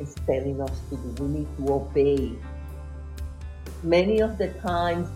[0.00, 1.24] is telling us to do.
[1.24, 2.32] We need to obey.
[3.82, 5.08] Many of the times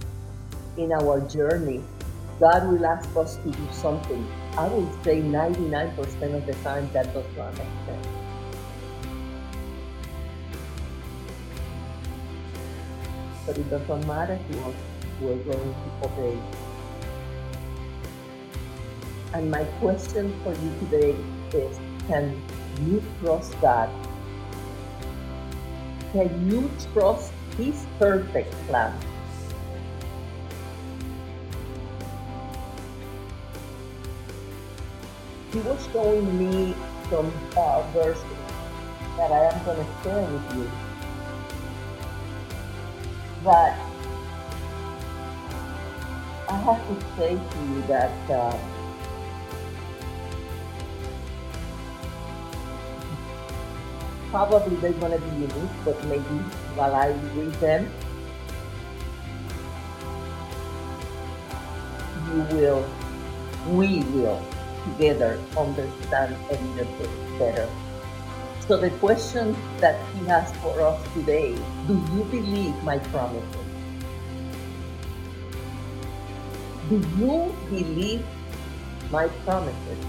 [0.77, 1.83] in our journey,
[2.39, 4.27] God will ask us to do something.
[4.59, 8.09] I would say 99% of the time that does not make sense.
[13.47, 14.75] But it doesn't matter to us,
[15.21, 16.37] we're going to obey.
[19.33, 21.15] And my question for you today
[21.57, 21.79] is
[22.09, 22.43] can
[22.85, 23.89] you trust God?
[26.11, 28.93] Can you trust His perfect plan?
[35.59, 36.77] He was showing me
[37.11, 38.23] some uh, verses
[39.17, 40.71] that I am going to share with you.
[43.43, 43.77] That
[46.49, 48.57] I have to say to you that uh,
[54.31, 56.23] probably they're going to be unique, but maybe
[56.77, 57.91] while I read them,
[62.29, 62.89] you will,
[63.67, 64.48] we will
[64.89, 67.69] together understand a little bit better.
[68.67, 71.55] So the question that he has for us today,
[71.87, 73.67] do you believe my promises?
[76.89, 78.25] Do you believe
[79.11, 80.05] my promises?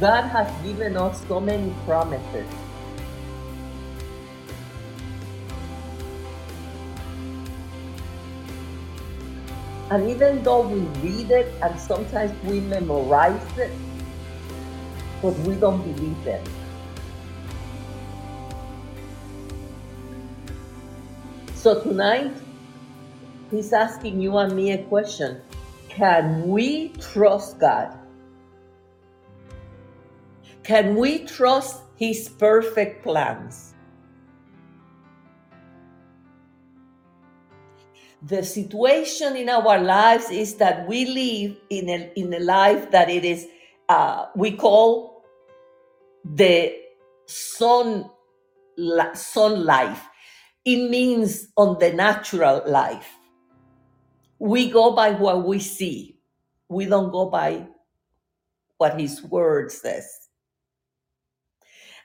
[0.00, 2.48] God has given us so many promises.
[9.90, 13.70] And even though we read it and sometimes we memorize it,
[15.20, 16.40] but we don't believe it.
[21.54, 22.32] So tonight,
[23.50, 25.40] he's asking you and me a question
[25.88, 27.96] Can we trust God?
[30.62, 33.73] Can we trust his perfect plans?
[38.26, 43.10] The situation in our lives is that we live in a, in a life that
[43.10, 43.46] it is
[43.88, 45.24] uh, we call
[46.24, 46.74] the
[47.26, 48.10] sun
[49.14, 50.08] sun life.
[50.64, 53.12] It means on the natural life.
[54.38, 56.18] We go by what we see.
[56.68, 57.68] We don't go by
[58.78, 60.08] what his word says.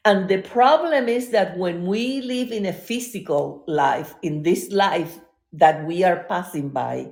[0.03, 5.20] And the problem is that when we live in a physical life in this life
[5.53, 7.11] that we are passing by,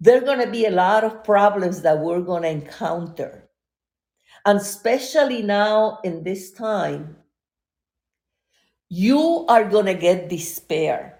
[0.00, 3.48] there are going to be a lot of problems that we're going to encounter.
[4.46, 7.16] And especially now in this time,
[8.88, 11.18] you are going to get despair.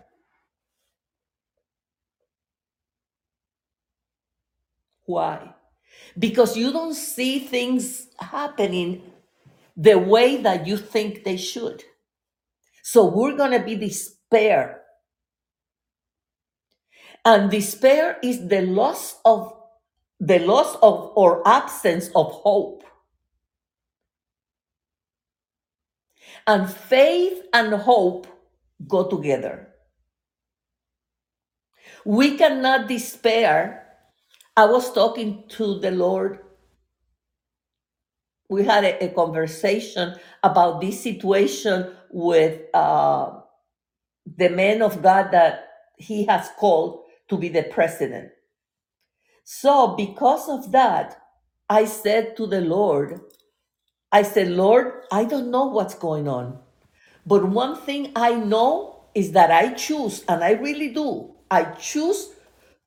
[5.04, 5.54] Why?
[6.18, 9.02] Because you don't see things happening
[9.76, 11.82] the way that you think they should.
[12.82, 14.77] So we're going to be despair
[17.28, 19.52] and despair is the loss of
[20.18, 22.84] the loss of or absence of hope.
[26.46, 28.26] And faith and hope
[28.88, 29.68] go together.
[32.06, 33.84] We cannot despair.
[34.56, 36.38] I was talking to the Lord.
[38.48, 43.40] We had a, a conversation about this situation with uh,
[44.24, 45.68] the man of God that
[45.98, 48.30] he has called to be the president.
[49.44, 51.20] So, because of that,
[51.70, 53.20] I said to the Lord,
[54.12, 56.58] I said, Lord, I don't know what's going on.
[57.26, 62.30] But one thing I know is that I choose, and I really do, I choose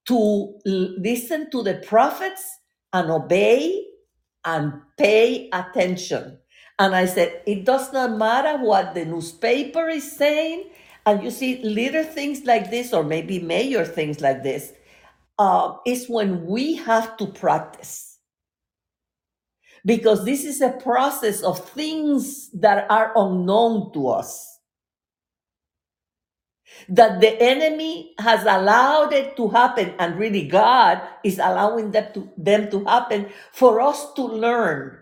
[0.08, 2.60] to listen to the prophets
[2.94, 3.86] and obey
[4.46, 6.40] and pay attention.
[6.80, 10.71] And I said, it does not matter what the newspaper is saying.
[11.06, 14.74] And you see, little things like this, or maybe major things like this,
[15.40, 18.20] uh, is when we have to practice.
[19.84, 24.48] Because this is a process of things that are unknown to us.
[26.88, 32.30] That the enemy has allowed it to happen and really god is allowing them to,
[32.38, 34.98] them to happen for us to learn.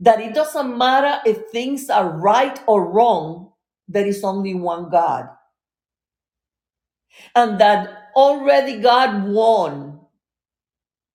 [0.00, 3.43] That it doesn't matter if things are right or wrong
[3.88, 5.28] there is only one god
[7.36, 10.00] and that already god won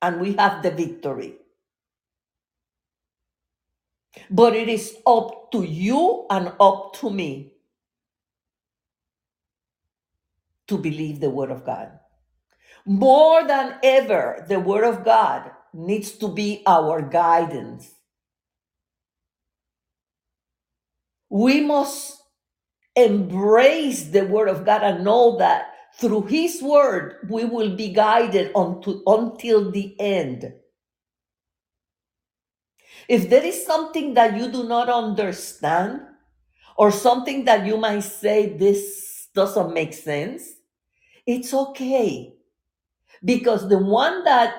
[0.01, 1.35] and we have the victory
[4.31, 7.53] but it is up to you and up to me
[10.67, 11.91] to believe the word of God.
[12.85, 17.91] More than ever, the word of God needs to be our guidance.
[21.29, 22.18] We must
[22.95, 28.51] embrace the word of God and know that through his word we will be guided
[28.55, 30.53] unto, until the end.
[33.07, 36.01] If there is something that you do not understand,
[36.79, 40.53] or something that you might say this doesn't make sense,
[41.27, 42.33] it's okay.
[43.25, 44.55] Because the one that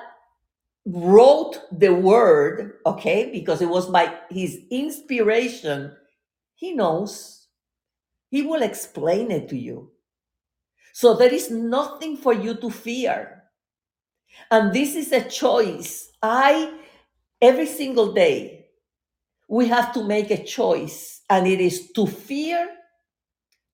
[0.85, 5.95] wrote the word, okay, because it was by his inspiration,
[6.53, 7.40] he knows.
[8.31, 9.91] He will explain it to you.
[10.93, 13.43] So there is nothing for you to fear.
[14.49, 16.09] And this is a choice.
[16.23, 16.73] I,
[17.41, 18.67] every single day,
[19.49, 22.69] we have to make a choice, and it is to fear,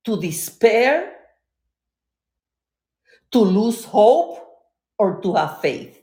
[0.06, 1.14] to despair,
[3.32, 4.40] to lose hope,
[4.98, 6.02] or to have faith.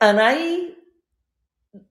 [0.00, 0.70] And I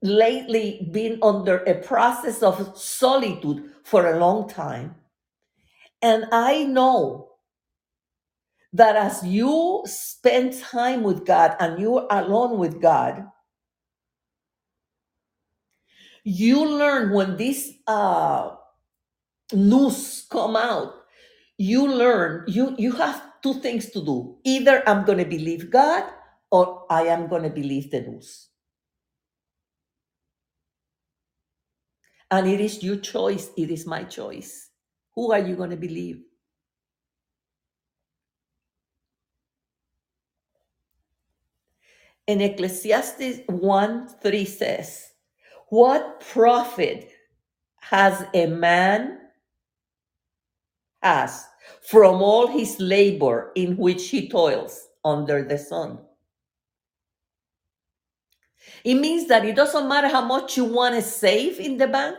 [0.02, 4.96] lately been under a process of solitude for a long time.
[6.02, 7.30] And I know
[8.72, 13.26] that as you spend time with God and you are alone with God,
[16.24, 18.52] you learn when this uh,
[19.52, 20.94] news come out,
[21.58, 24.38] you learn you you have two things to do.
[24.44, 26.04] Either I'm going to believe God
[26.50, 28.48] or I am going to believe the news.
[32.34, 33.50] And it is your choice.
[33.56, 34.70] It is my choice.
[35.14, 36.20] Who are you going to believe?
[42.26, 45.12] In Ecclesiastes 1 3 says,
[45.68, 47.08] What profit
[47.82, 49.20] has a man
[51.04, 51.46] has
[51.88, 56.00] from all his labor in which he toils under the sun?
[58.84, 62.18] It means that it doesn't matter how much you want to save in the bank.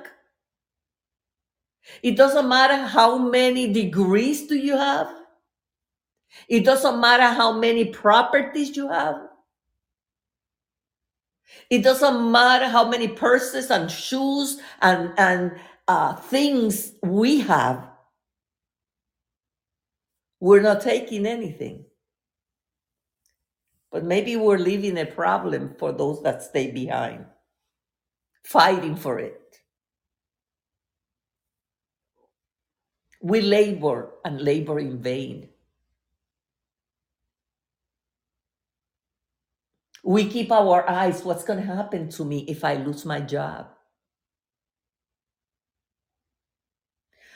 [2.01, 5.07] It doesn't matter how many degrees do you have.
[6.49, 9.15] It doesn't matter how many properties you have.
[11.69, 15.51] It doesn't matter how many purses and shoes and, and
[15.87, 17.87] uh, things we have.
[20.39, 21.85] We're not taking anything.
[23.95, 27.27] But maybe we're leaving a problem for those that stay behind,
[28.43, 29.39] fighting for it.
[33.21, 35.47] We labor and labor in vain.
[40.03, 43.67] We keep our eyes, what's going to happen to me if I lose my job?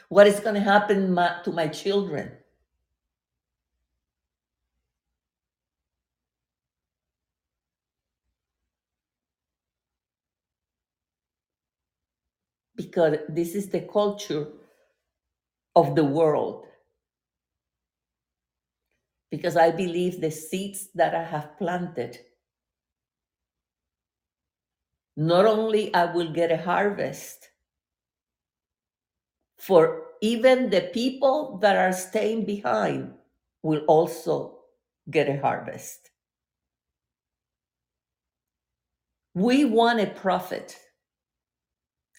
[0.09, 2.33] What is going to happen my, to my children?
[12.79, 14.47] Because this is the culture
[15.75, 16.65] of the world.
[19.29, 22.19] Because I believe the seeds that I have planted,
[25.17, 27.49] not only I will get a harvest
[29.57, 33.13] for even the people that are staying behind
[33.61, 34.59] will also
[35.11, 36.11] get a harvest.
[39.35, 40.79] We want a profit.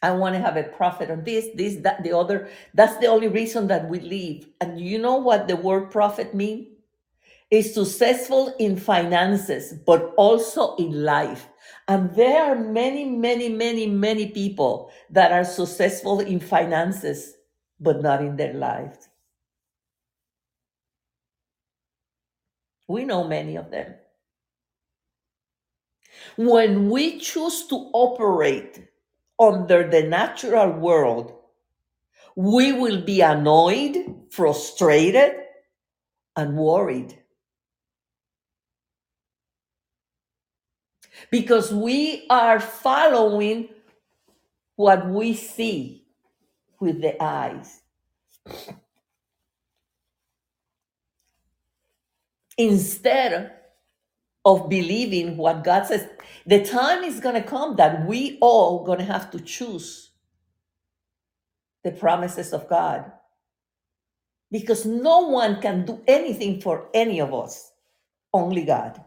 [0.02, 2.48] I want to have a profit on this, this, that, the other.
[2.72, 4.48] That's the only reason that we live.
[4.60, 6.68] And you know what the word profit means?
[7.50, 11.48] Is successful in finances, but also in life.
[11.88, 17.34] And there are many, many, many, many people that are successful in finances,
[17.80, 19.08] but not in their lives.
[22.86, 23.94] We know many of them.
[26.36, 28.89] When we choose to operate
[29.40, 31.32] under the natural world,
[32.36, 33.96] we will be annoyed,
[34.30, 35.32] frustrated,
[36.36, 37.18] and worried.
[41.30, 43.70] Because we are following
[44.76, 46.04] what we see
[46.78, 47.80] with the eyes.
[52.56, 53.59] Instead
[54.44, 56.08] of believing what God says,
[56.46, 60.10] the time is going to come that we all going to have to choose
[61.84, 63.12] the promises of God.
[64.52, 67.72] Because no one can do anything for any of us,
[68.34, 69.02] only God.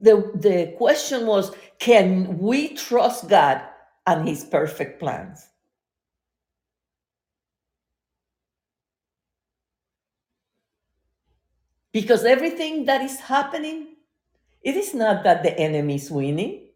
[0.00, 3.62] The, the question was can we trust God
[4.06, 5.49] and His perfect plans?
[11.92, 13.96] Because everything that is happening,
[14.62, 16.68] it is not that the enemy is winning.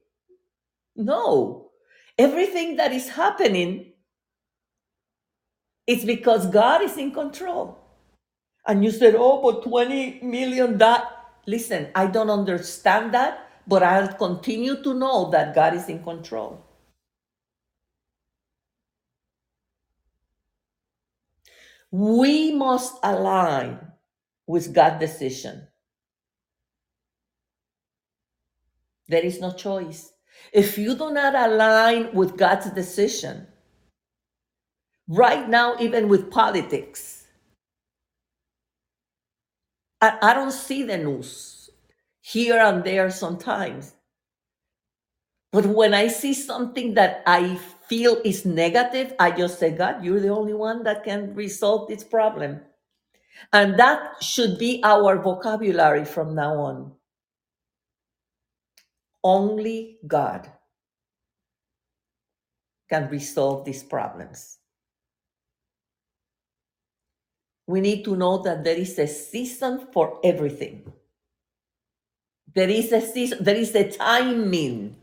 [0.97, 1.70] No.
[2.19, 3.93] Everything that is happening
[5.86, 7.78] is because God is in control.
[8.66, 11.11] And you said, oh, but 20 million that.
[11.47, 16.65] Listen, I don't understand that, but I'll continue to know that God is in control.
[21.91, 23.78] We must align
[24.47, 25.66] with God's decision.
[29.09, 30.12] There is no choice.
[30.53, 33.47] If you do not align with God's decision,
[35.09, 37.27] right now, even with politics,
[40.01, 41.71] I, I don't see the news
[42.21, 43.95] here and there sometimes.
[45.53, 47.57] But when I see something that I
[47.89, 52.03] feel is negative, I just say, God, you're the only one that can resolve this
[52.05, 52.61] problem.
[53.52, 56.93] And that should be our vocabulary from now on.
[59.23, 60.51] Only God
[62.89, 64.59] can resolve these problems.
[67.66, 70.93] We need to know that there is a season for everything.
[72.55, 74.97] There is a season, there is a timing.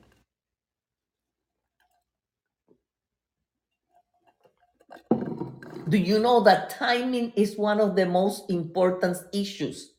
[5.92, 9.92] Do you know that timing is one of the most important issues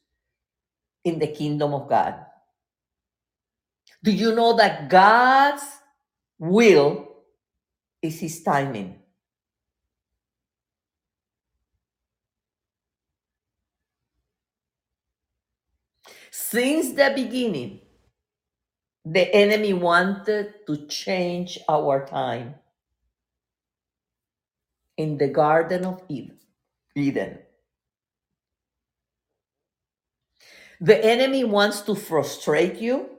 [1.05, 2.14] in the kingdom of God?
[4.02, 5.62] Do you know that God's
[6.39, 7.09] will
[8.01, 9.01] is his timing?
[16.31, 17.82] Since the beginning,
[19.05, 22.55] the enemy wanted to change our time
[25.02, 26.02] in the Garden of
[26.96, 27.38] Eden.
[30.80, 33.10] The enemy wants to frustrate you,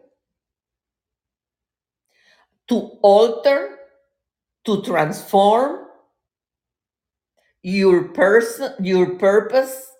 [2.69, 3.77] to alter,
[4.65, 5.87] to transform
[7.63, 9.91] your person, your purpose,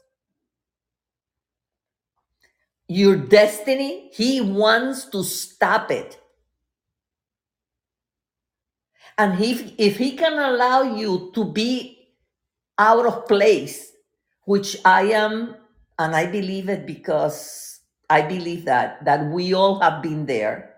[2.87, 4.11] your destiny.
[4.13, 6.19] He wants to stop it.
[9.17, 12.09] And if, if he can allow you to be
[12.77, 13.91] out of place,
[14.45, 15.55] which I am,
[15.99, 17.79] and I believe it because
[18.09, 20.75] I believe that, that we all have been there,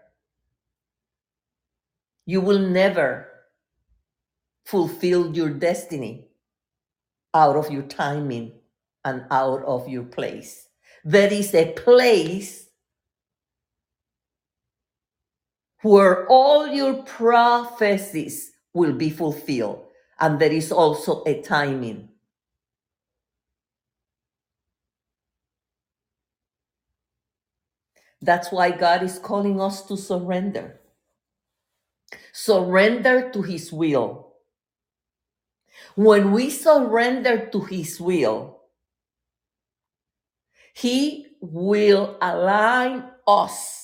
[2.26, 3.28] you will never
[4.66, 6.28] fulfill your destiny
[7.34, 8.52] out of your timing
[9.06, 10.68] and out of your place.
[11.03, 12.65] There is a place
[15.86, 19.86] where all your prophecies will be fulfilled.
[20.20, 22.10] And there is also a timing.
[28.20, 30.80] That's why God is calling us to surrender.
[32.34, 34.34] Surrender to His will.
[35.94, 38.62] When we surrender to His will,
[40.74, 43.75] He will align us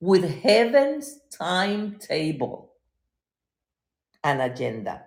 [0.00, 2.72] with heaven's timetable
[4.24, 5.04] and agenda.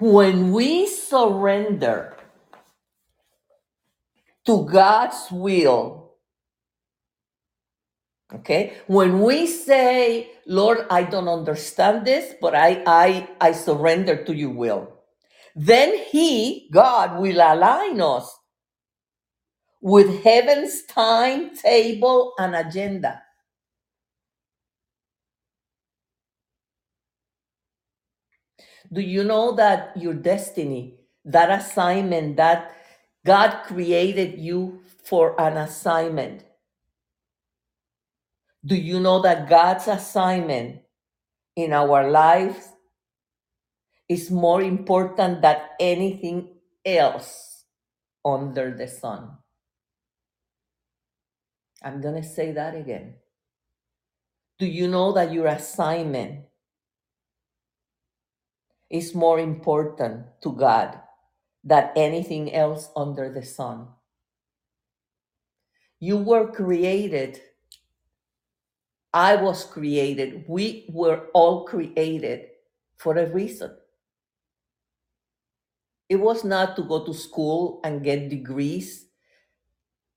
[0.00, 2.16] When we surrender
[4.46, 6.14] to God's will,
[8.34, 14.34] okay, when we say, Lord, I don't understand this, but I, I, I surrender to
[14.34, 14.92] your will,
[15.56, 18.36] then He, God, will align us
[19.80, 23.22] with heaven's timetable and agenda.
[28.92, 30.94] Do you know that your destiny,
[31.24, 32.72] that assignment, that
[33.26, 36.44] God created you for an assignment?
[38.64, 40.80] Do you know that God's assignment
[41.56, 42.68] in our lives
[44.08, 46.48] is more important than anything
[46.84, 47.64] else
[48.24, 49.36] under the sun?
[51.82, 53.14] I'm going to say that again.
[54.58, 56.47] Do you know that your assignment
[58.90, 60.98] is more important to God
[61.64, 63.88] than anything else under the sun?
[66.00, 67.40] You were created.
[69.12, 70.44] I was created.
[70.48, 72.46] We were all created
[72.98, 73.76] for a reason.
[76.08, 79.06] It was not to go to school and get degrees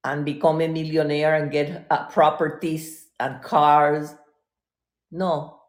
[0.04, 4.16] and become a millionaire and get uh, properties and cars.
[5.12, 5.61] No.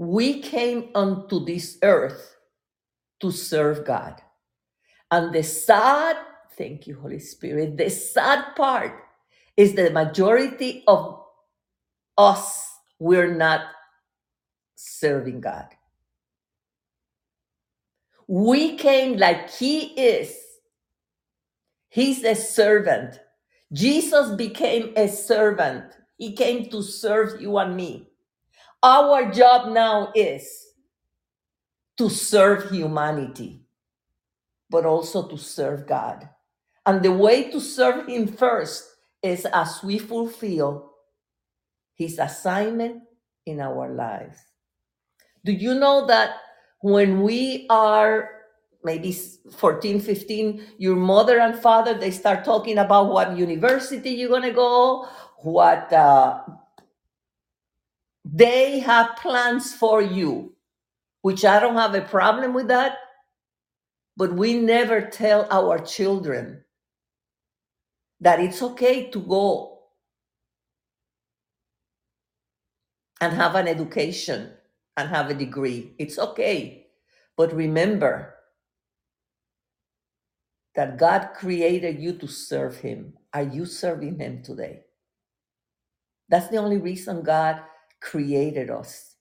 [0.00, 2.38] We came onto this earth
[3.20, 4.18] to serve God.
[5.10, 6.16] And the sad,
[6.56, 8.94] thank you, Holy Spirit, the sad part
[9.58, 11.22] is the majority of
[12.16, 12.66] us,
[12.98, 13.60] we're not
[14.74, 15.66] serving God.
[18.26, 20.34] We came like He is.
[21.90, 23.20] He's a servant.
[23.70, 25.92] Jesus became a servant.
[26.16, 28.09] He came to serve you and me.
[28.82, 30.72] Our job now is
[31.98, 33.60] to serve humanity,
[34.70, 36.28] but also to serve God.
[36.86, 38.88] And the way to serve Him first
[39.22, 40.92] is as we fulfill
[41.94, 43.02] His assignment
[43.44, 44.38] in our lives.
[45.44, 46.36] Do you know that
[46.80, 48.30] when we are
[48.82, 54.40] maybe 14 15 your mother and father they start talking about what university you're going
[54.40, 55.06] to go
[55.42, 56.40] what uh,
[58.32, 60.54] they have plans for you
[61.22, 62.98] which i don't have a problem with that
[64.16, 66.62] but we never tell our children
[68.20, 69.80] that it's okay to go
[73.20, 74.50] and have an education
[74.96, 76.86] and have a degree it's okay
[77.36, 78.34] but remember
[80.74, 83.14] that God created you to serve Him.
[83.34, 84.82] Are you serving Him today?
[86.28, 87.60] That's the only reason God
[88.00, 89.16] created us.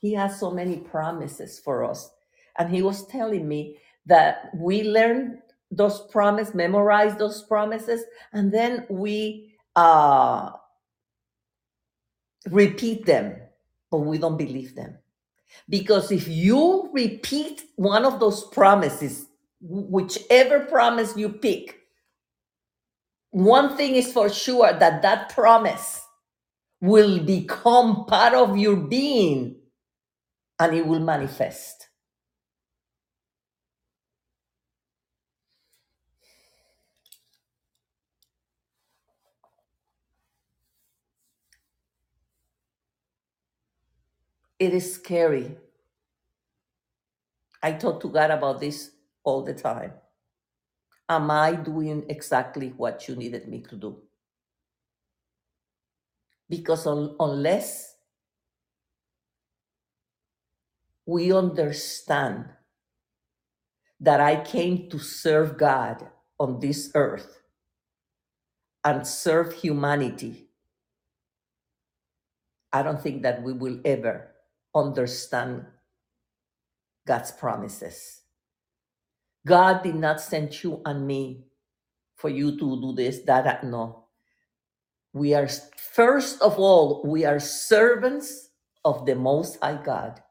[0.00, 2.10] He has so many promises for us.
[2.58, 8.02] And He was telling me that we learn those promises, memorize those promises,
[8.32, 10.50] and then we uh,
[12.50, 13.36] repeat them
[13.90, 14.98] but we don't believe them.
[15.68, 19.26] Because if you repeat one of those promises,
[19.60, 21.80] whichever promise you pick,
[23.30, 26.02] one thing is for sure that that promise
[26.80, 29.56] will become part of your being
[30.60, 31.88] and it will manifest.
[44.58, 45.56] It is scary.
[47.62, 48.92] I talked to God about this
[49.24, 49.92] all the time.
[51.08, 53.98] Am I doing exactly what you needed me to do?
[56.48, 57.96] Because un- unless
[61.06, 62.46] we understand
[64.00, 66.06] that I came to serve God
[66.40, 67.42] on this earth
[68.84, 70.48] and serve humanity,
[72.72, 74.32] I don't think that we will ever
[74.74, 75.66] understand
[77.06, 78.19] God's promises.
[79.46, 81.44] God did not send you and me
[82.16, 83.64] for you to do this, that, that.
[83.64, 84.06] No.
[85.12, 85.48] We are,
[85.94, 88.50] first of all, we are servants
[88.84, 90.22] of the Most High God.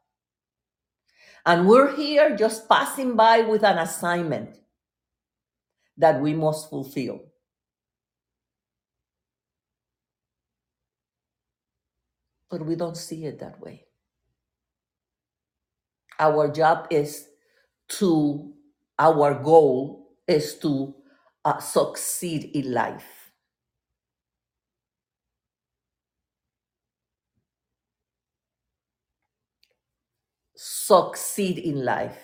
[1.45, 4.57] And we're here just passing by with an assignment
[5.97, 7.21] that we must fulfill.
[12.49, 13.85] But we don't see it that way.
[16.19, 17.27] Our job is
[17.99, 18.53] to,
[18.99, 20.93] our goal is to
[21.45, 23.31] uh, succeed in life.
[30.55, 32.17] Succeed in life.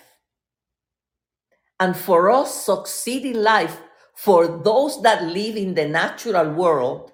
[1.80, 3.80] And for us, succeed in life,
[4.14, 7.12] for those that live in the natural world,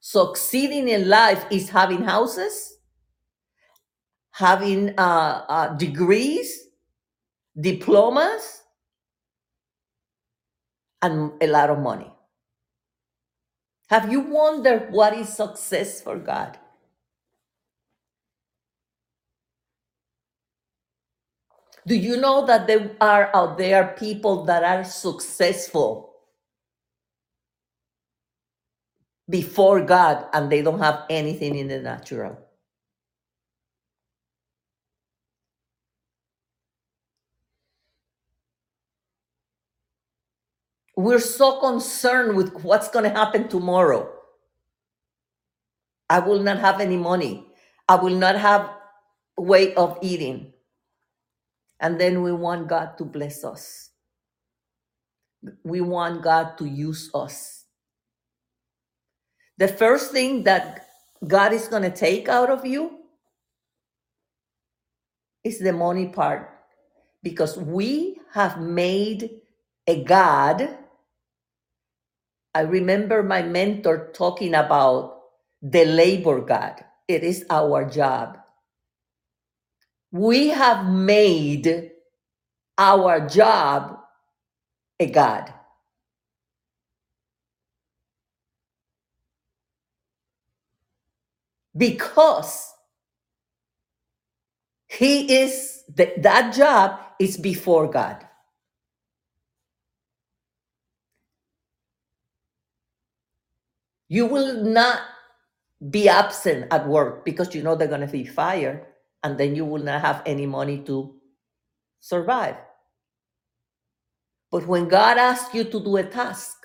[0.00, 2.78] succeeding in life is having houses,
[4.32, 6.68] having uh, uh, degrees,
[7.58, 8.59] diplomas,
[11.02, 12.10] and a lot of money.
[13.90, 16.58] Have you wondered what is success for God?
[21.86, 26.12] Do you know that there are out there people that are successful
[29.30, 32.38] before God and they don't have anything in the natural?
[41.00, 44.12] We're so concerned with what's going to happen tomorrow.
[46.10, 47.46] I will not have any money.
[47.88, 48.68] I will not have
[49.38, 50.52] a way of eating.
[51.80, 53.88] And then we want God to bless us.
[55.64, 57.64] We want God to use us.
[59.56, 60.86] The first thing that
[61.26, 62.98] God is going to take out of you
[65.44, 66.50] is the money part
[67.22, 69.30] because we have made
[69.86, 70.76] a God.
[72.54, 75.20] I remember my mentor talking about
[75.62, 76.84] the labor God.
[77.08, 78.38] It is our job.
[80.12, 81.92] We have made
[82.78, 83.98] our job
[85.00, 85.52] a God.
[91.76, 92.72] Because
[94.88, 98.26] he is the, that job is before God.
[104.10, 105.02] You will not
[105.90, 108.86] be absent at work because you know they're going to be fired
[109.22, 111.16] and then you will not have any money to
[112.00, 112.56] survive.
[114.50, 116.56] But when God asks you to do a task,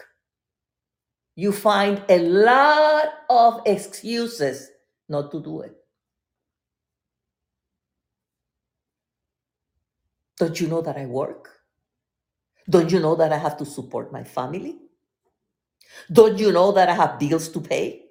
[1.35, 4.69] you find a lot of excuses
[5.09, 5.75] not to do it.
[10.39, 11.49] Don't you know that I work?
[12.69, 14.77] Don't you know that I have to support my family?
[16.11, 18.03] Don't you know that I have bills to pay?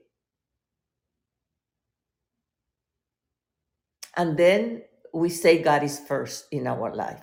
[4.16, 4.82] And then
[5.15, 7.23] we say God is first in our life.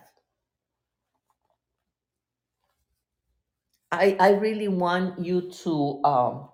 [3.92, 6.50] I, I really want you to um,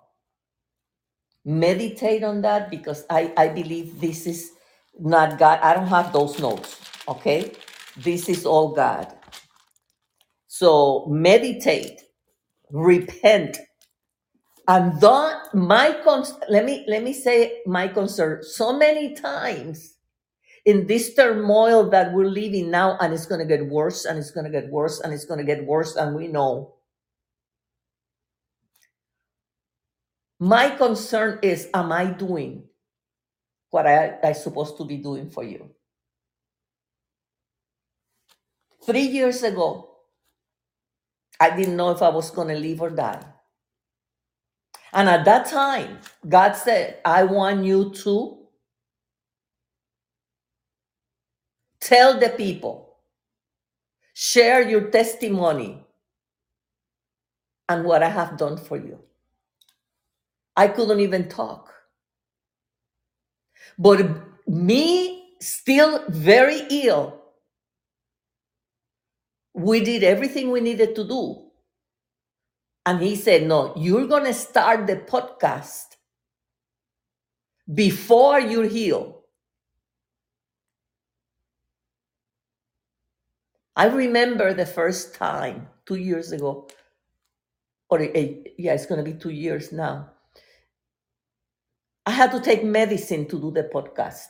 [1.44, 4.52] meditate on that because I, I believe this is
[4.98, 5.60] not God.
[5.62, 7.52] I don't have those notes, okay?
[7.98, 9.12] This is all God.
[10.48, 12.00] So meditate,
[12.72, 13.58] repent,
[14.68, 18.44] and don't my cons- let me let me say my concern.
[18.44, 19.96] So many times
[20.66, 24.30] in this turmoil that we're living now and it's going to get worse and it's
[24.32, 26.74] going to get worse and it's going to get worse and we know.
[30.40, 32.64] My concern is am i doing
[33.70, 35.70] what i i supposed to be doing for you?
[38.86, 39.90] Three years ago
[41.40, 43.22] i didn't know if i was going to live or die
[44.98, 45.98] and at that time
[46.28, 48.16] god said i want you to
[51.80, 52.76] tell the people
[54.14, 55.70] share your testimony
[57.68, 58.98] and what i have done for you
[60.56, 61.74] I couldn't even talk.
[63.78, 64.06] But
[64.48, 67.20] me, still very ill,
[69.54, 71.47] we did everything we needed to do.
[72.88, 75.96] And he said, No, you're going to start the podcast
[77.74, 79.24] before you heal.
[83.76, 86.66] I remember the first time two years ago,
[87.90, 90.12] or yeah, it's going to be two years now.
[92.06, 94.28] I had to take medicine to do the podcast.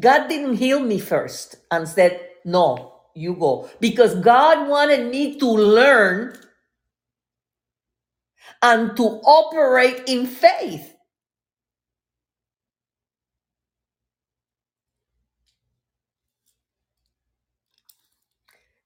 [0.00, 3.70] God didn't heal me first and said, No, you go.
[3.80, 6.36] Because God wanted me to learn
[8.62, 10.94] and to operate in faith.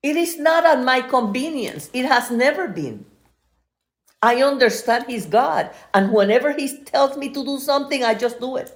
[0.03, 1.90] It is not at my convenience.
[1.93, 3.07] It has never been.
[4.23, 5.70] I understand He's God.
[5.94, 8.73] And whenever He tells me to do something, I just do it.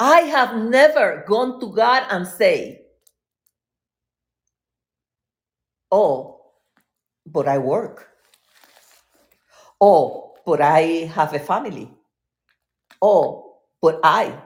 [0.00, 2.82] I have never gone to God and say,
[5.92, 6.40] "Oh,
[7.26, 8.10] but I work.
[9.80, 11.90] Oh, but I have a family.
[13.02, 14.42] Oh, but I.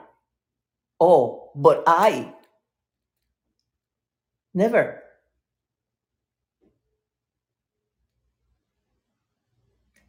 [0.99, 2.33] Oh, but I."
[4.53, 5.03] Never.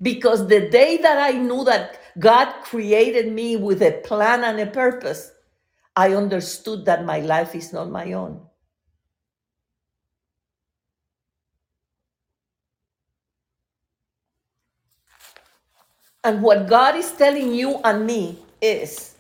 [0.03, 4.67] Because the day that I knew that God created me with a plan and a
[4.67, 5.33] purpose,
[5.97, 8.43] I understood that my life is not my own.
[16.25, 19.17] And what God is telling you and me is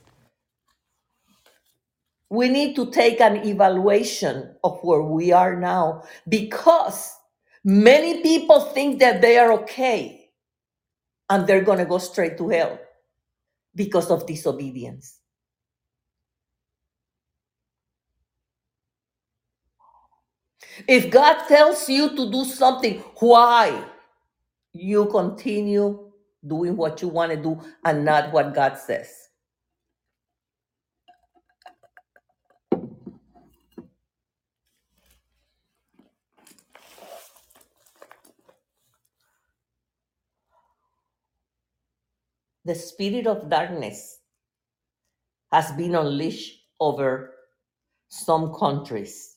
[2.30, 7.12] we need to take an evaluation of where we are now because
[7.64, 10.30] many people think that they are okay
[11.30, 12.78] and they're going to go straight to hell
[13.74, 15.18] because of disobedience.
[20.88, 23.84] If God tells you to do something, why
[24.74, 26.11] you continue
[26.46, 29.08] doing what you want to do and not what God says?
[42.64, 44.18] The spirit of darkness
[45.52, 47.34] has been unleashed over
[48.08, 49.31] some countries.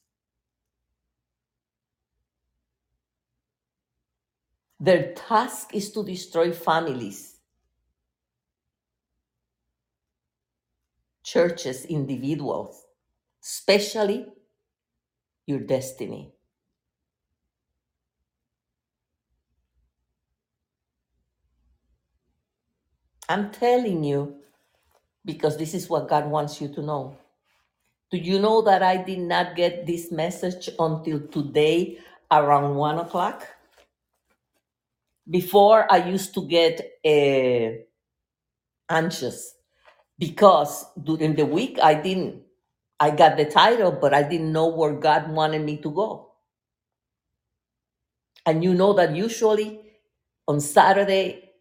[4.86, 7.38] Their task is to destroy families,
[11.24, 12.84] churches, individuals,
[13.44, 14.28] especially
[15.48, 16.34] your destiny.
[23.30, 24.38] I'm telling you
[25.26, 27.18] because this is what God wants you to know.
[28.12, 32.00] Do you know that I did not get this message until today
[32.32, 33.48] around one o'clock?
[35.30, 37.78] Before I used to get uh,
[38.90, 39.56] anxious
[40.20, 42.44] because during the week I didn't.
[43.00, 46.34] I got the title, but I didn't know where God wanted me to go.
[48.46, 49.82] And you know that usually
[50.48, 51.52] on Saturday,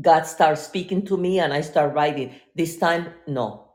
[0.00, 2.34] God starts speaking to me and I start writing.
[2.56, 3.72] This time, no.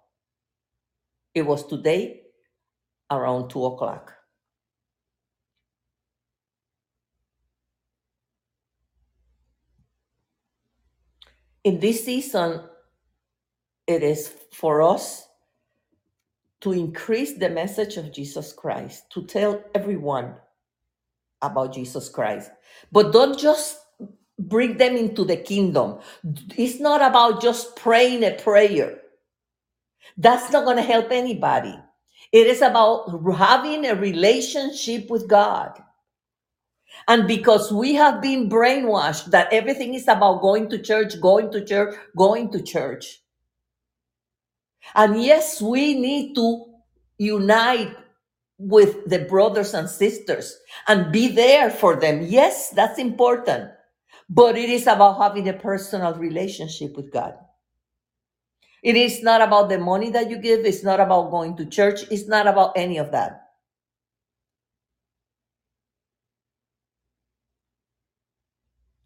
[1.35, 2.23] It was today
[3.11, 4.13] around two o'clock.
[11.63, 12.61] In this season,
[13.87, 15.27] it is for us
[16.61, 20.35] to increase the message of Jesus Christ, to tell everyone
[21.41, 22.51] about Jesus Christ.
[22.91, 23.79] But don't just
[24.37, 25.99] bring them into the kingdom.
[26.57, 28.99] It's not about just praying a prayer.
[30.17, 31.77] That's not going to help anybody.
[32.31, 35.81] It is about having a relationship with God.
[37.07, 41.63] And because we have been brainwashed that everything is about going to church, going to
[41.63, 43.21] church, going to church.
[44.95, 46.65] And yes, we need to
[47.17, 47.95] unite
[48.57, 50.57] with the brothers and sisters
[50.87, 52.21] and be there for them.
[52.21, 53.71] Yes, that's important.
[54.29, 57.33] But it is about having a personal relationship with God.
[58.83, 60.65] It is not about the money that you give.
[60.65, 62.03] It's not about going to church.
[62.09, 63.40] It's not about any of that.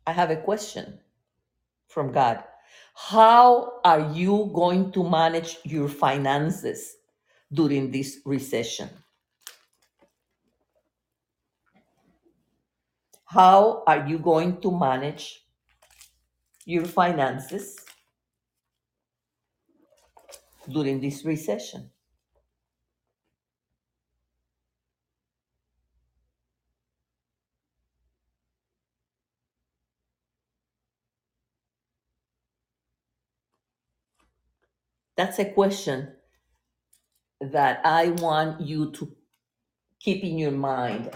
[0.07, 0.99] I have a question
[1.87, 2.43] from God.
[2.93, 6.97] How are you going to manage your finances
[7.51, 8.89] during this recession?
[13.25, 15.43] How are you going to manage
[16.65, 17.75] your finances
[20.69, 21.89] during this recession?
[35.17, 36.13] That's a question
[37.41, 39.11] that I want you to
[39.99, 41.11] keep in your mind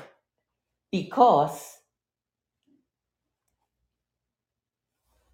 [0.91, 1.77] because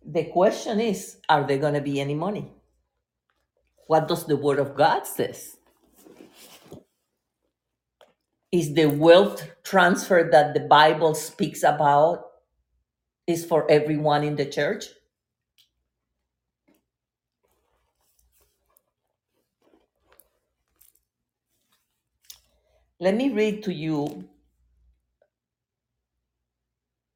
[0.06, 2.52] the question is are there going to be any money?
[3.88, 5.58] What does the word of God says?
[8.52, 12.26] Is the wealth transfer that the Bible speaks about
[13.28, 14.86] is for everyone in the church?
[23.00, 24.26] Let me read to you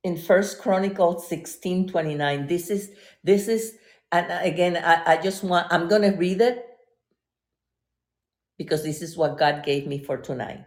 [0.04, 2.48] in First Chronicles 16 29.
[2.48, 2.92] This is
[3.24, 3.76] this is
[4.12, 6.66] and again I, I just want I'm gonna read it
[8.58, 10.66] because this is what God gave me for tonight.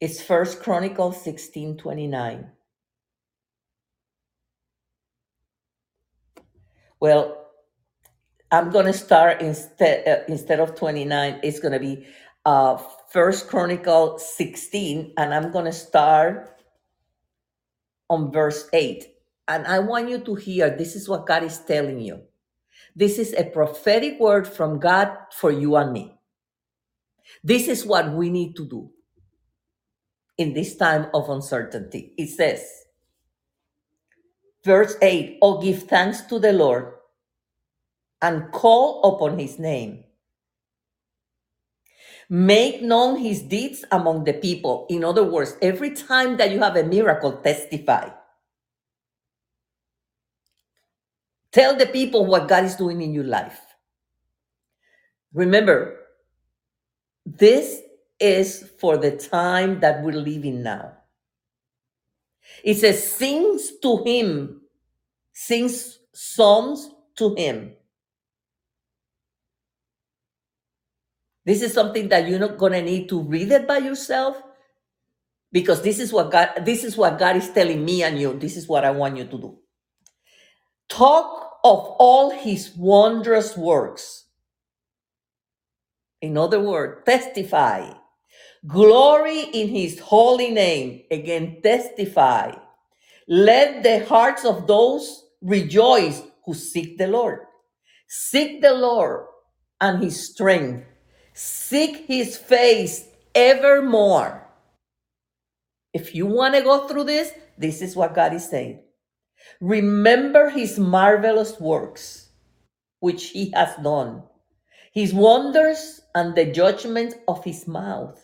[0.00, 2.36] It's First Chronicles 16 29.
[7.00, 7.49] Well,
[8.52, 12.06] I'm gonna start instead uh, instead of 29, it's gonna be
[12.46, 12.78] uh
[13.12, 16.50] First Chronicle 16, and I'm gonna start
[18.10, 19.06] on verse 8.
[19.48, 22.22] And I want you to hear this is what God is telling you.
[22.96, 26.14] This is a prophetic word from God for you and me.
[27.44, 28.90] This is what we need to do
[30.38, 32.14] in this time of uncertainty.
[32.18, 32.64] It says,
[34.64, 36.94] verse 8, Oh, give thanks to the Lord
[38.22, 40.04] and call upon his name.
[42.28, 44.86] Make known his deeds among the people.
[44.88, 48.10] In other words, every time that you have a miracle, testify.
[51.52, 53.60] Tell the people what God is doing in your life.
[55.34, 55.98] Remember,
[57.26, 57.80] this
[58.20, 60.92] is for the time that we're living now.
[62.62, 64.62] It says, sings to him,
[65.32, 67.72] sings psalms to him.
[71.50, 74.40] This is something that you're not gonna need to read it by yourself
[75.52, 78.34] because this is what God this is what God is telling me and you.
[78.38, 79.58] This is what I want you to do.
[80.88, 84.26] Talk of all his wondrous works.
[86.22, 87.92] In other words, testify.
[88.66, 91.02] Glory in his holy name.
[91.10, 92.52] Again, testify.
[93.28, 97.40] Let the hearts of those rejoice who seek the Lord.
[98.08, 99.26] Seek the Lord
[99.80, 100.86] and his strength.
[101.42, 104.46] Seek his face evermore.
[105.94, 108.82] If you want to go through this, this is what God is saying.
[109.58, 112.28] Remember his marvelous works,
[112.98, 114.22] which he has done,
[114.92, 118.20] his wonders and the judgment of his mouth.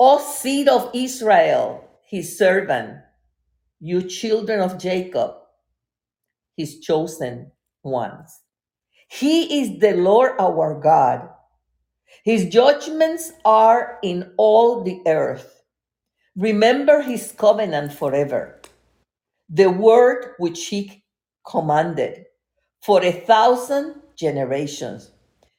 [0.00, 2.98] O seed of Israel, his servant,
[3.78, 5.36] you children of Jacob,
[6.56, 7.52] his chosen
[7.84, 8.40] ones.
[9.06, 11.28] He is the Lord our God.
[12.24, 15.62] His judgments are in all the earth.
[16.34, 18.62] Remember his covenant forever,
[19.50, 21.04] the word which he
[21.46, 22.24] commanded
[22.80, 25.10] for a thousand generations,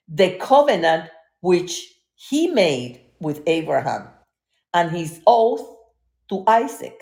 [0.08, 1.12] the covenant
[1.42, 4.08] which he made with Abraham,
[4.74, 5.64] and his oath
[6.30, 7.00] to Isaac,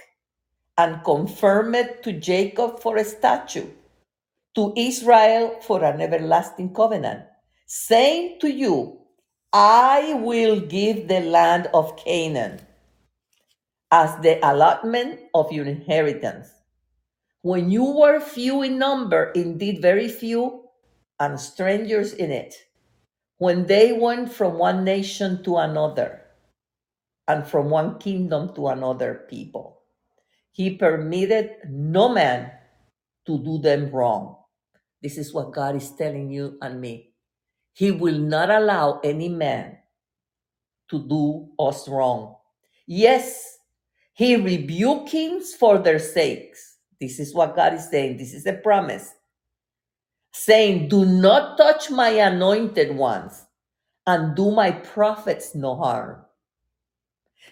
[0.78, 3.74] and confirmed to Jacob for a statute,
[4.56, 7.24] to Israel for an everlasting covenant,
[7.66, 9.00] saying to you,
[9.54, 12.62] I will give the land of Canaan
[13.92, 16.50] as the allotment of your inheritance.
[17.44, 20.64] When you were few in number, indeed very few,
[21.20, 22.56] and strangers in it,
[23.38, 26.22] when they went from one nation to another,
[27.28, 29.84] and from one kingdom to another people,
[30.52, 32.52] he permitted no man
[33.28, 34.38] to do them wrong.
[35.04, 37.13] This is what God is telling you and me.
[37.74, 39.78] He will not allow any man
[40.90, 42.36] to do us wrong.
[42.86, 43.58] Yes,
[44.14, 46.78] he rebukings for their sakes.
[47.02, 48.18] This is what God is saying.
[48.18, 49.14] This is a promise.
[50.34, 53.46] Saying, Do not touch my anointed ones
[54.06, 56.24] and do my prophets no harm.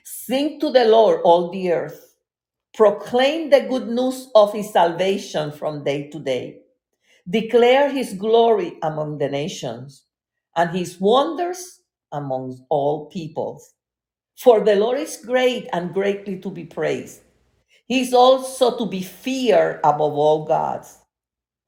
[0.04, 2.16] Sing to the Lord, all the earth.
[2.74, 6.62] Proclaim the good news of his salvation from day to day.
[7.30, 10.06] Declare his glory among the nations
[10.56, 13.74] and his wonders among all peoples.
[14.38, 17.22] For the Lord is great and greatly to be praised.
[17.88, 20.98] He is also to be feared above all gods.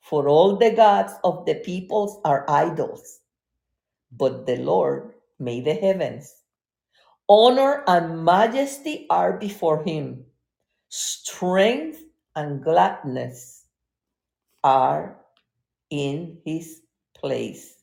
[0.01, 3.19] For all the gods of the peoples are idols,
[4.11, 6.33] but the Lord made the heavens.
[7.29, 10.25] Honor and majesty are before him.
[10.89, 12.03] Strength
[12.35, 13.65] and gladness
[14.63, 15.17] are
[15.89, 16.81] in his
[17.15, 17.82] place.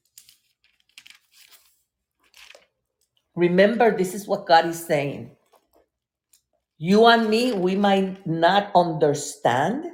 [3.41, 5.31] Remember, this is what God is saying.
[6.79, 9.87] You and me, we might not understand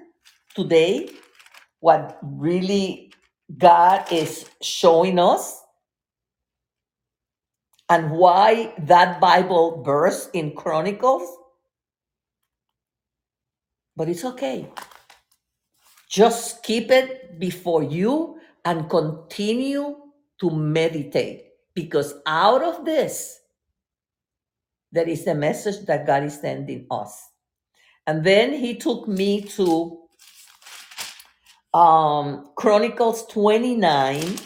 [0.57, 1.11] today
[1.79, 3.13] what really
[3.57, 5.63] God is showing us
[7.89, 11.31] and why that Bible verse in Chronicles,
[13.97, 14.69] but it's okay.
[16.11, 19.97] Just keep it before you and continue
[20.41, 21.46] to meditate.
[21.77, 23.39] Because out of this,
[24.91, 27.31] there is a message that God is sending us.
[28.07, 29.99] And then he took me to
[31.75, 34.37] um, Chronicles 29,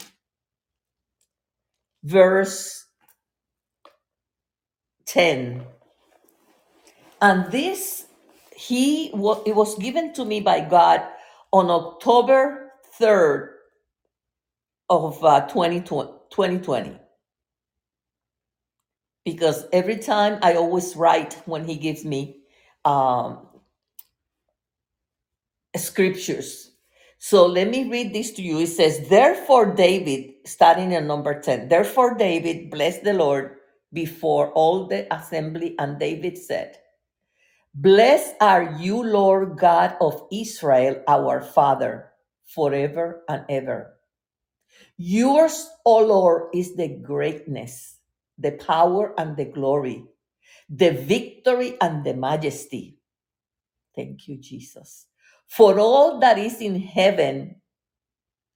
[2.03, 2.85] verse
[5.05, 5.63] 10.
[7.21, 8.07] And this,
[8.53, 11.01] he it was given to me by God
[11.53, 13.51] on October 3rd
[14.89, 16.99] of uh, 2020, 2020.
[19.25, 22.41] Because every time I always write when he gives me
[22.85, 23.39] um,
[25.77, 26.71] scriptures.
[27.19, 28.59] So let me read this to you.
[28.59, 33.57] It says, Therefore, David, starting at number 10, therefore, David blessed the Lord
[33.93, 36.77] before all the assembly, and David said,
[37.75, 42.11] Blessed are you, Lord God of Israel, our Father,
[42.47, 43.95] forever and ever.
[44.97, 47.97] Yours, O Lord, is the greatness,
[48.41, 50.05] the power and the glory,
[50.69, 52.97] the victory and the majesty.
[53.95, 55.07] Thank you, Jesus.
[55.47, 57.57] For all that is in heaven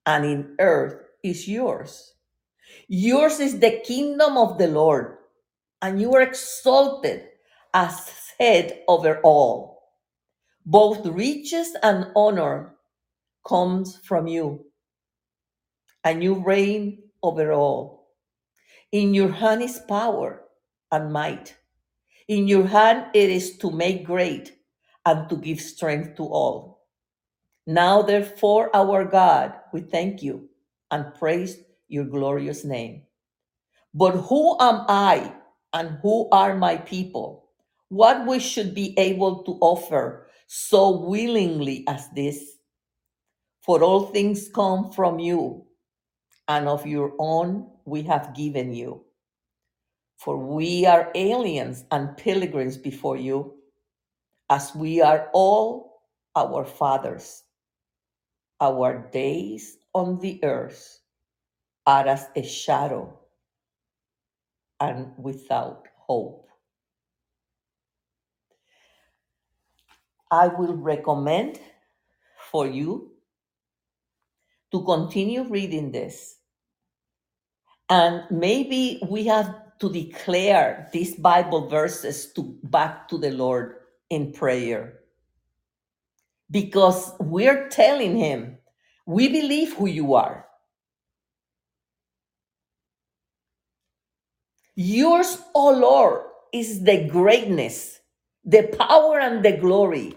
[0.05, 2.13] and in earth is yours.
[2.89, 5.17] Yours is the kingdom of the Lord,
[5.81, 7.23] and you are exalted
[7.73, 8.09] as
[8.39, 9.83] head over all.
[10.65, 12.75] Both riches and honor
[13.47, 14.65] comes from you,
[16.03, 18.04] and you reign over all.
[18.91, 20.43] In your hand is power
[20.91, 21.55] and might.
[22.27, 24.57] In your hand it is to make great
[25.05, 26.87] and to give strength to all.
[27.67, 30.49] Now, therefore, our God, we thank you
[30.91, 31.57] and praise
[31.87, 33.03] your glorious name.
[33.93, 35.33] But who am I
[35.73, 37.49] and who are my people?
[37.89, 42.57] What we should be able to offer so willingly as this?
[43.61, 45.65] For all things come from you,
[46.47, 49.03] and of your own we have given you.
[50.17, 53.55] For we are aliens and pilgrims before you,
[54.49, 56.01] as we are all
[56.35, 57.43] our fathers.
[58.61, 60.99] Our days on the earth
[61.85, 63.19] are as a shadow
[64.79, 66.47] and without hope.
[70.31, 71.59] I will recommend
[72.51, 73.11] for you
[74.71, 76.34] to continue reading this.
[77.89, 83.77] And maybe we have to declare these Bible verses to back to the Lord
[84.09, 84.99] in prayer
[86.51, 88.57] because we're telling him,
[89.07, 90.45] we believe who you are.
[94.75, 98.01] Yours, O Lord, is the greatness,
[98.45, 100.15] the power and the glory,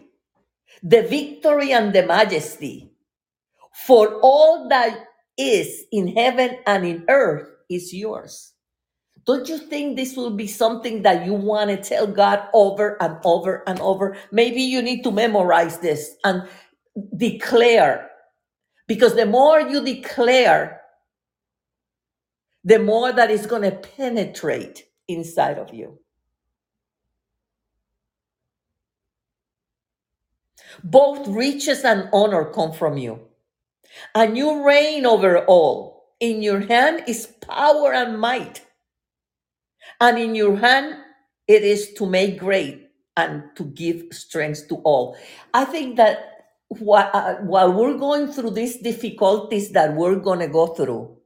[0.83, 2.93] the victory and the majesty.
[3.87, 5.07] For all that
[5.39, 8.53] is in heaven and in earth is yours.
[9.27, 13.19] Don't you think this will be something that you want to tell God over and
[13.25, 14.17] over and over?
[14.33, 16.49] Maybe you need to memorize this and
[17.17, 18.11] declare,
[18.87, 20.81] because the more you declare,
[22.65, 25.99] the more that is going to penetrate inside of you.
[30.85, 33.21] Both riches and honor come from you,
[34.15, 35.98] and you reign over all.
[36.21, 38.63] In your hand is power and might,
[40.01, 40.97] and in your hand
[41.47, 45.17] it is to make great and to give strength to all.
[45.55, 46.19] I think that
[46.71, 51.17] uh, while we're going through these difficulties that we're going to go through,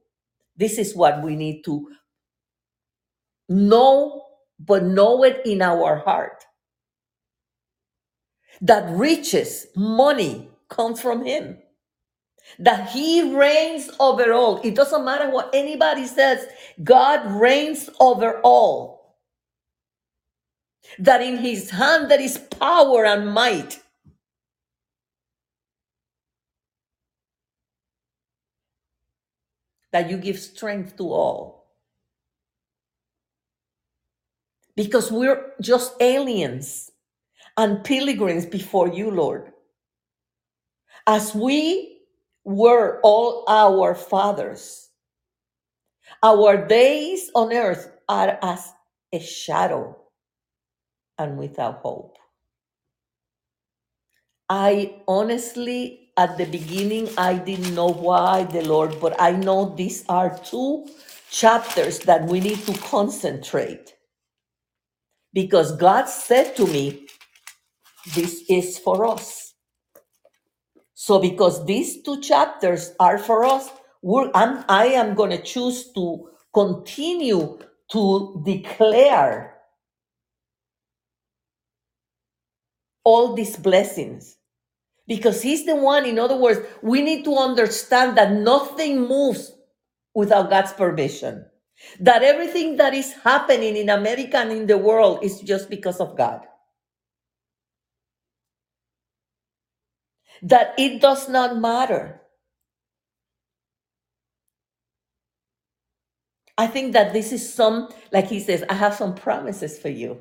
[0.57, 1.89] this is what we need to
[3.49, 4.25] know,
[4.59, 6.45] but know it in our heart.
[8.61, 11.57] That riches, money comes from Him,
[12.59, 14.61] that He reigns over all.
[14.63, 16.47] It doesn't matter what anybody says,
[16.83, 19.17] God reigns over all.
[20.99, 23.79] That in His hand there is power and might.
[29.91, 31.67] That you give strength to all.
[34.75, 36.91] Because we're just aliens
[37.57, 39.51] and pilgrims before you, Lord.
[41.07, 41.92] As we
[42.45, 44.89] were all our fathers,
[46.23, 48.73] our days on earth are as
[49.13, 49.97] a shadow
[51.19, 52.17] and without hope.
[54.49, 60.05] I honestly, at the beginning, I didn't know why the Lord, but I know these
[60.09, 60.87] are two
[61.31, 63.95] chapters that we need to concentrate
[65.33, 67.07] because God said to me,
[68.15, 69.42] This is for us.
[71.03, 73.69] So, because these two chapters are for us,
[74.33, 77.59] I'm, I am going to choose to continue
[77.91, 79.57] to declare
[83.03, 84.37] all these blessings.
[85.05, 89.51] Because he's the one in other words we need to understand that nothing moves
[90.15, 91.45] without god's permission.
[91.99, 96.15] That everything that is happening in america and in the world is just because of
[96.15, 96.47] god
[100.43, 102.21] that it does not matter.
[106.57, 110.19] I think that this is some like he says i have some promises for you.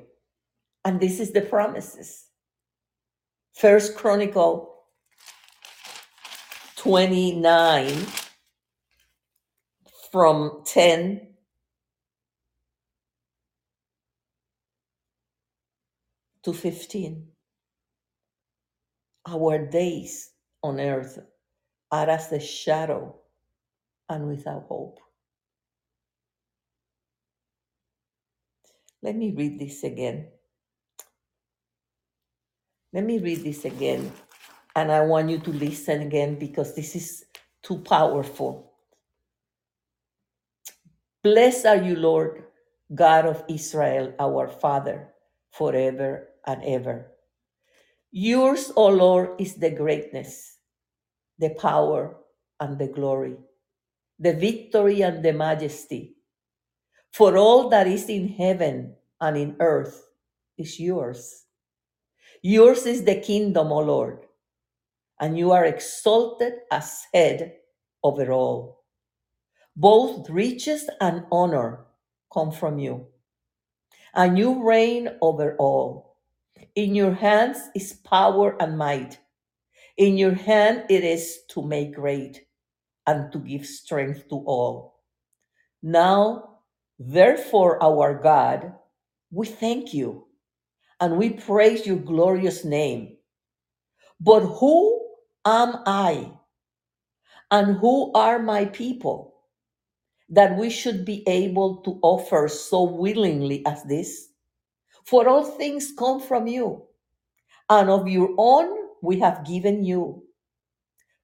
[0.84, 2.26] And this is the promises.
[3.54, 4.74] First chronicle
[6.76, 8.06] 29
[10.10, 11.28] from 10
[16.44, 17.31] to 15.
[19.28, 20.30] Our days
[20.62, 21.18] on earth
[21.92, 23.16] are as a shadow
[24.08, 25.00] and without hope.
[29.02, 30.28] Let me read this again.
[32.92, 34.12] Let me read this again.
[34.76, 37.24] And I want you to listen again because this is
[37.62, 38.72] too powerful.
[41.24, 42.44] Blessed are you, Lord,
[42.94, 45.10] God of Israel, our Father,
[45.52, 47.11] forever and ever.
[48.12, 50.58] Yours, O Lord, is the greatness,
[51.38, 52.16] the power,
[52.60, 53.36] and the glory,
[54.18, 56.16] the victory and the majesty.
[57.12, 60.02] For all that is in heaven and in earth
[60.58, 61.44] is yours.
[62.42, 64.26] Yours is the kingdom, O Lord,
[65.20, 67.54] and you are exalted as head
[68.04, 68.84] over all.
[69.76, 71.86] Both riches and honor
[72.32, 73.06] come from you,
[74.14, 76.11] and you reign over all.
[76.76, 79.18] In your hands is power and might.
[79.98, 82.44] In your hand it is to make great
[83.06, 85.00] and to give strength to all.
[85.82, 86.58] Now,
[86.98, 88.74] therefore, our God,
[89.32, 90.26] we thank you
[91.00, 93.16] and we praise your glorious name.
[94.20, 95.00] But who
[95.46, 96.32] am I
[97.50, 99.34] and who are my people
[100.30, 104.28] that we should be able to offer so willingly as this?
[105.04, 106.84] For all things come from you,
[107.68, 110.24] and of your own we have given you.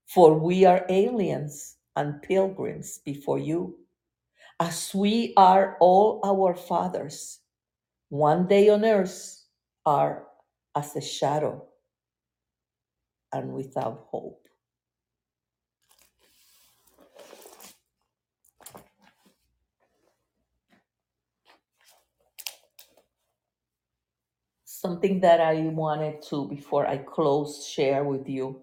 [0.07, 3.79] For we are aliens and pilgrims before you,
[4.59, 7.41] as we are all our fathers.
[8.09, 9.45] One day on earth
[9.85, 10.27] are
[10.75, 11.67] as a shadow
[13.33, 14.48] and without hope.
[24.81, 28.63] Something that I wanted to, before I close, share with you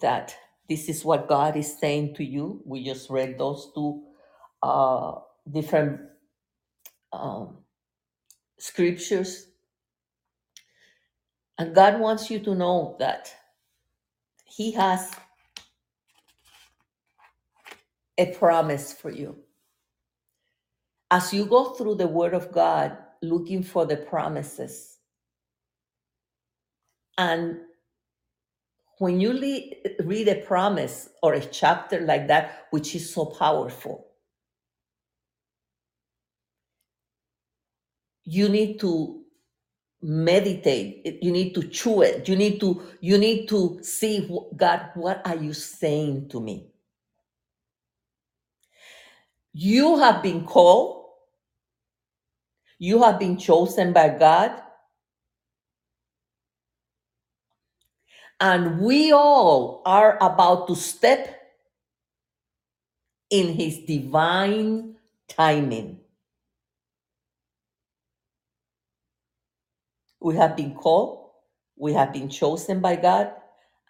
[0.00, 0.36] that
[0.68, 2.62] this is what God is saying to you.
[2.66, 4.04] We just read those two
[4.62, 5.14] uh,
[5.50, 6.00] different
[7.12, 7.58] um,
[8.58, 9.48] scriptures,
[11.58, 13.34] and God wants you to know that
[14.44, 15.10] He has
[18.18, 19.36] a promise for you.
[21.10, 24.98] As you go through the Word of God looking for the promises,
[27.18, 27.58] and
[28.98, 34.06] when you le- read a promise or a chapter like that, which is so powerful,
[38.24, 39.22] you need to
[40.02, 41.18] meditate.
[41.22, 42.28] You need to chew it.
[42.28, 46.68] You need to you need to see god what are you saying to me?
[49.54, 50.97] You have been called
[52.78, 54.62] you have been chosen by god
[58.40, 61.34] and we all are about to step
[63.30, 64.94] in his divine
[65.28, 65.98] timing
[70.20, 71.30] we have been called
[71.76, 73.32] we have been chosen by god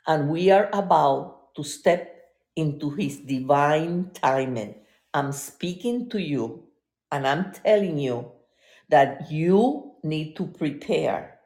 [0.06, 2.18] and we are about to step
[2.56, 4.74] into his divine timing.
[5.14, 6.64] I'm speaking to you
[7.12, 8.32] and I'm telling you
[8.88, 11.38] that you need to prepare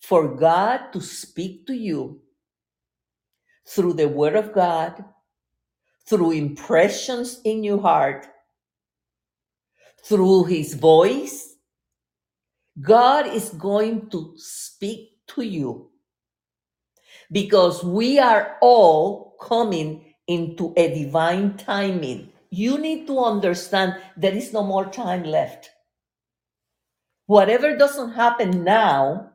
[0.00, 2.22] for God to speak to you
[3.68, 5.04] through the Word of God,
[6.08, 8.26] through impressions in your heart,
[10.04, 11.56] through His voice.
[12.80, 15.90] God is going to speak to you
[17.32, 22.32] because we are all coming into a divine timing.
[22.50, 25.70] You need to understand there is no more time left.
[27.30, 29.30] Whatever doesn't happen now,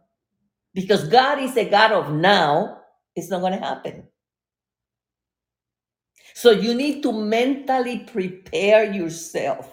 [0.74, 2.82] because God is a God of now,
[3.16, 4.04] it's not going to happen.
[6.34, 9.72] So you need to mentally prepare yourself.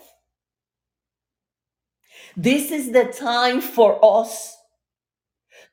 [2.36, 4.56] This is the time for us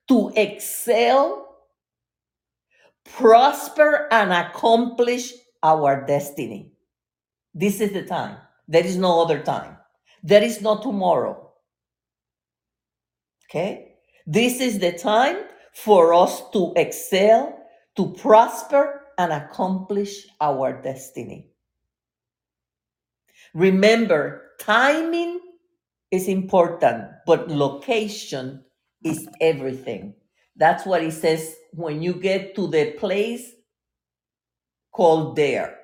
[0.08, 1.56] to excel,
[3.06, 6.72] prosper, and accomplish our destiny.
[7.54, 8.38] This is the time.
[8.68, 9.78] There is no other time.
[10.24, 11.49] There is no tomorrow.
[13.50, 13.96] Okay?
[14.28, 15.38] This is the time
[15.74, 17.58] for us to excel,
[17.98, 21.50] to prosper, and accomplish our destiny.
[23.54, 25.40] Remember, timing
[26.12, 28.64] is important, but location
[29.04, 30.14] is everything.
[30.56, 33.52] That's what he says when you get to the place
[34.94, 35.78] called there.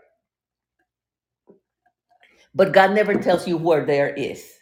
[2.53, 4.55] But God never tells you where there is.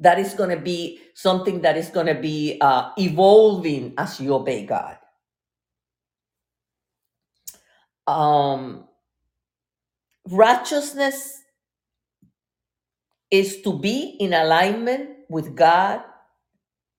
[0.00, 4.34] That is going to be something that is going to be uh, evolving as you
[4.34, 4.98] obey God.
[8.06, 8.86] Um,
[10.28, 11.42] righteousness
[13.30, 16.02] is to be in alignment with God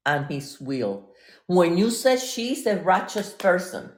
[0.05, 1.09] and His will.
[1.47, 3.91] When you say she's a righteous person,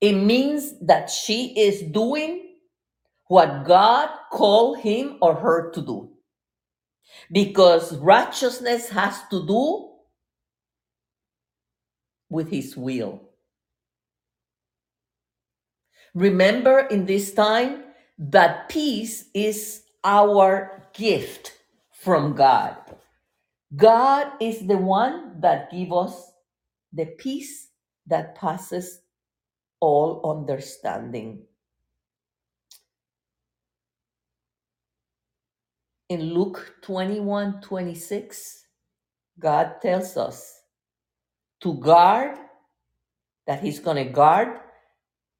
[0.00, 2.48] it means that she is doing
[3.28, 6.11] what God called him or her to do.
[7.30, 9.90] Because righteousness has to do
[12.30, 13.22] with His will.
[16.14, 17.84] Remember in this time
[18.18, 21.52] that peace is our gift
[21.90, 22.76] from God.
[23.74, 26.32] God is the one that gives us
[26.92, 27.68] the peace
[28.06, 29.00] that passes
[29.80, 31.44] all understanding.
[36.12, 38.66] In Luke 21 26,
[39.38, 40.60] God tells us
[41.62, 42.36] to guard,
[43.46, 44.60] that He's going to guard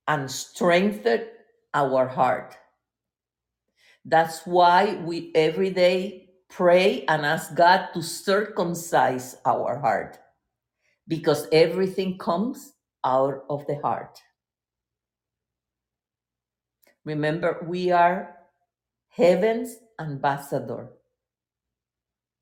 [0.08, 1.26] and strengthen
[1.74, 2.56] our heart.
[4.06, 10.20] That's why we every day pray and ask God to circumcise our heart
[11.06, 12.72] because everything comes
[13.04, 14.18] out of the heart.
[17.04, 18.36] Remember, we are
[19.10, 20.90] heaven's ambassador.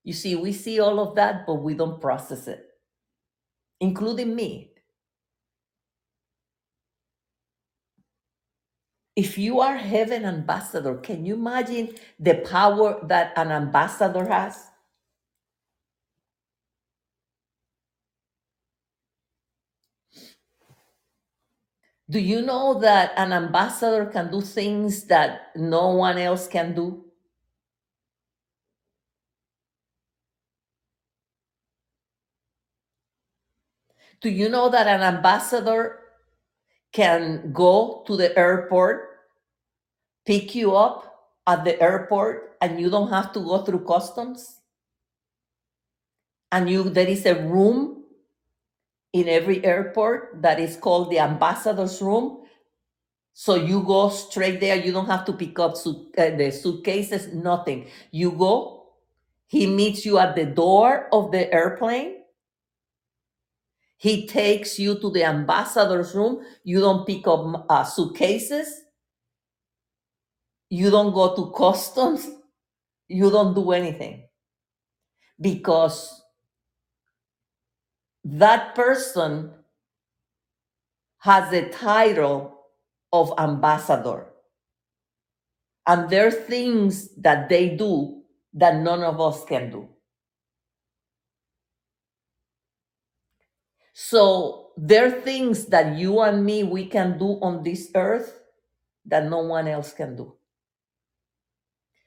[0.05, 2.64] You see, we see all of that, but we don't process it,
[3.81, 4.72] including me.
[9.16, 14.68] If you are heaven ambassador, can you imagine the power that an ambassador has?
[22.10, 27.10] Do you know that an ambassador can do things that no one else can do?
[34.21, 35.99] Do you know that an ambassador
[36.93, 39.09] can go to the airport,
[40.27, 44.61] pick you up at the airport, and you don't have to go through customs?
[46.53, 48.05] And you there is a room
[49.13, 52.45] in every airport that is called the ambassador's room.
[53.33, 54.77] So you go straight there.
[54.77, 57.87] You don't have to pick up suit, uh, the suitcases, nothing.
[58.11, 58.89] You go,
[59.47, 62.20] he meets you at the door of the airplane.
[64.01, 66.43] He takes you to the ambassador's room.
[66.64, 68.66] You don't pick up uh, suitcases.
[70.70, 72.27] You don't go to customs.
[73.09, 74.24] You don't do anything
[75.39, 76.22] because
[78.24, 79.52] that person
[81.18, 82.59] has the title
[83.12, 84.28] of ambassador.
[85.86, 88.22] And there are things that they do
[88.55, 89.90] that none of us can do.
[94.02, 98.40] So there are things that you and me we can do on this earth
[99.05, 100.36] that no one else can do.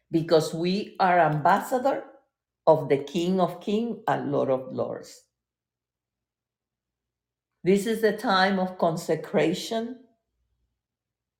[0.09, 2.03] Because we are ambassador
[2.65, 5.21] of the King of Kings and Lord of Lords.
[7.63, 9.99] This is a time of consecration,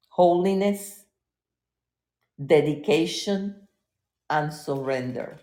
[0.10, 1.06] holiness,
[2.46, 3.68] dedication,
[4.30, 5.40] and surrender.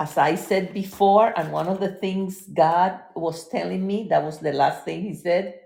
[0.00, 4.38] As I said before, and one of the things God was telling me, that was
[4.38, 5.60] the last thing He said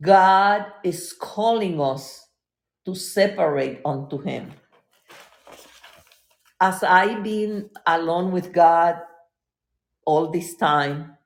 [0.00, 2.28] God is calling us
[2.86, 4.52] to separate unto Him.
[6.60, 9.00] As I've been alone with God
[10.06, 11.18] all this time,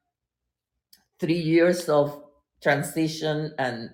[1.20, 2.24] three years of
[2.62, 3.90] transition and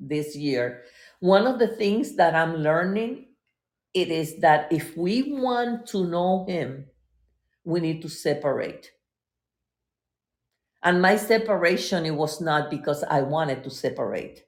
[0.00, 0.84] this year,
[1.20, 3.27] one of the things that I'm learning
[3.94, 6.86] it is that if we want to know him,
[7.64, 8.92] we need to separate.
[10.82, 14.42] And my separation, it was not because I wanted to separate.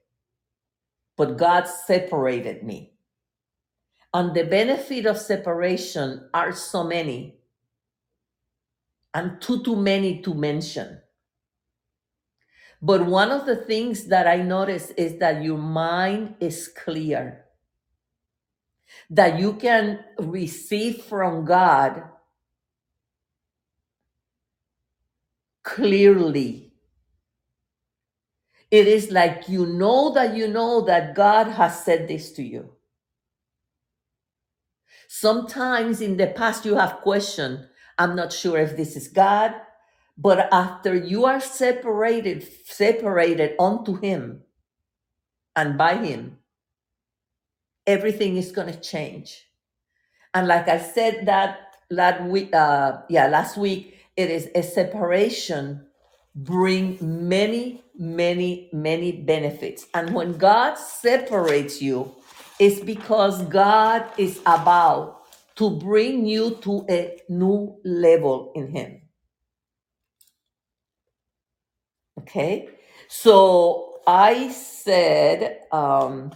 [1.16, 2.92] but God separated me.
[4.14, 7.38] And the benefit of separation are so many
[9.14, 11.00] and too too many to mention.
[12.82, 17.46] But one of the things that I notice is that your mind is clear,
[19.10, 22.04] that you can receive from God
[25.62, 26.72] clearly.
[28.70, 32.72] It is like you know that you know that God has said this to you.
[35.08, 37.66] Sometimes in the past you have questioned,
[37.98, 39.54] I'm not sure if this is God,
[40.18, 44.42] but after you are separated, separated unto Him
[45.56, 46.38] and by Him,
[47.86, 49.46] everything is going to change.
[50.34, 55.86] And like I said that last week, uh, yeah, last week, it is a separation
[56.34, 59.86] bring many, many, many benefits.
[59.94, 62.14] And when God separates you,
[62.58, 65.22] it's because God is about
[65.56, 69.02] to bring you to a new level in Him.
[72.20, 72.68] Okay,
[73.08, 76.32] so I said, um,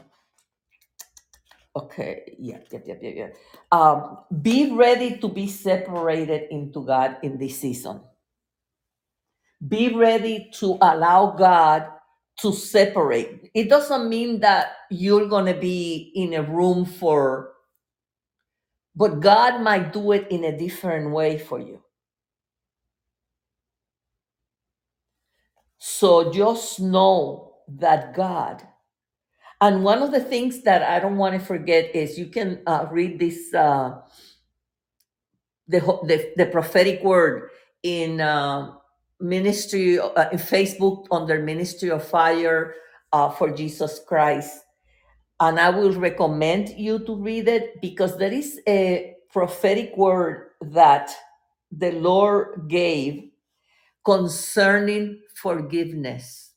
[1.76, 3.28] okay, yeah, yeah, yeah, yeah, yeah.
[3.72, 8.02] Um, be ready to be separated into God in this season.
[9.66, 11.86] Be ready to allow God
[12.40, 13.50] to separate.
[13.54, 17.52] It doesn't mean that you're going to be in a room for,
[18.96, 21.82] but God might do it in a different way for you.
[25.78, 28.62] So just know that God,
[29.64, 32.86] and one of the things that I don't want to forget is you can uh,
[32.92, 34.00] read this uh,
[35.68, 37.50] the, the the prophetic word
[37.82, 38.72] in uh,
[39.20, 42.74] ministry uh, in Facebook under Ministry of Fire
[43.12, 44.60] uh, for Jesus Christ,
[45.40, 51.10] and I will recommend you to read it because there is a prophetic word that
[51.72, 53.30] the Lord gave
[54.04, 56.53] concerning forgiveness.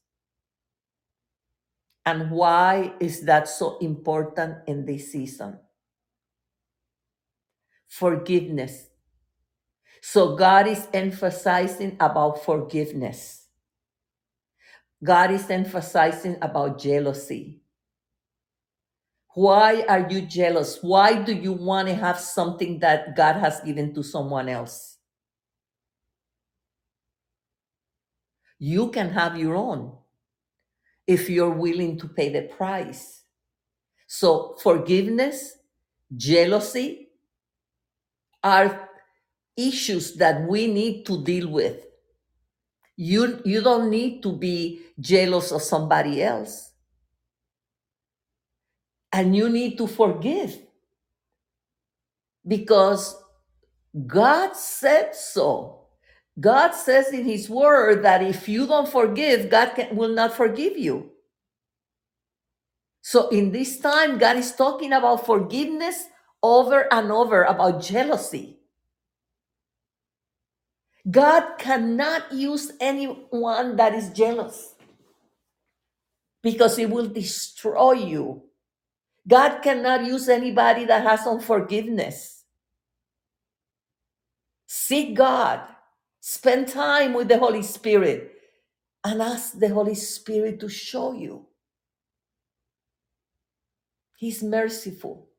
[2.07, 5.59] And why is that so important in this season?
[7.85, 8.87] Forgiveness.
[10.01, 13.47] So God is emphasizing about forgiveness.
[15.03, 17.59] God is emphasizing about jealousy.
[19.35, 20.79] Why are you jealous?
[20.81, 24.95] Why do you want to have something that God has given to someone else?
[28.59, 29.96] You can have your own
[31.07, 33.23] if you're willing to pay the price.
[34.07, 35.57] So, forgiveness,
[36.15, 37.09] jealousy
[38.43, 38.89] are
[39.57, 41.85] issues that we need to deal with.
[42.97, 46.71] You, you don't need to be jealous of somebody else,
[49.13, 50.57] and you need to forgive
[52.47, 53.15] because
[54.07, 55.86] God said so.
[56.39, 60.77] God says in His Word that if you don't forgive, God can, will not forgive
[60.77, 61.11] you.
[63.01, 66.05] So in this time, God is talking about forgiveness
[66.43, 68.57] over and over, about jealousy.
[71.09, 74.75] God cannot use anyone that is jealous
[76.43, 78.43] because it will destroy you.
[79.27, 82.43] God cannot use anybody that has unforgiveness.
[84.67, 85.61] Seek God,
[86.29, 88.33] spend time with the Holy Spirit,
[89.01, 91.45] and ask the Holy Spirit to show you.
[94.17, 95.29] He's merciful.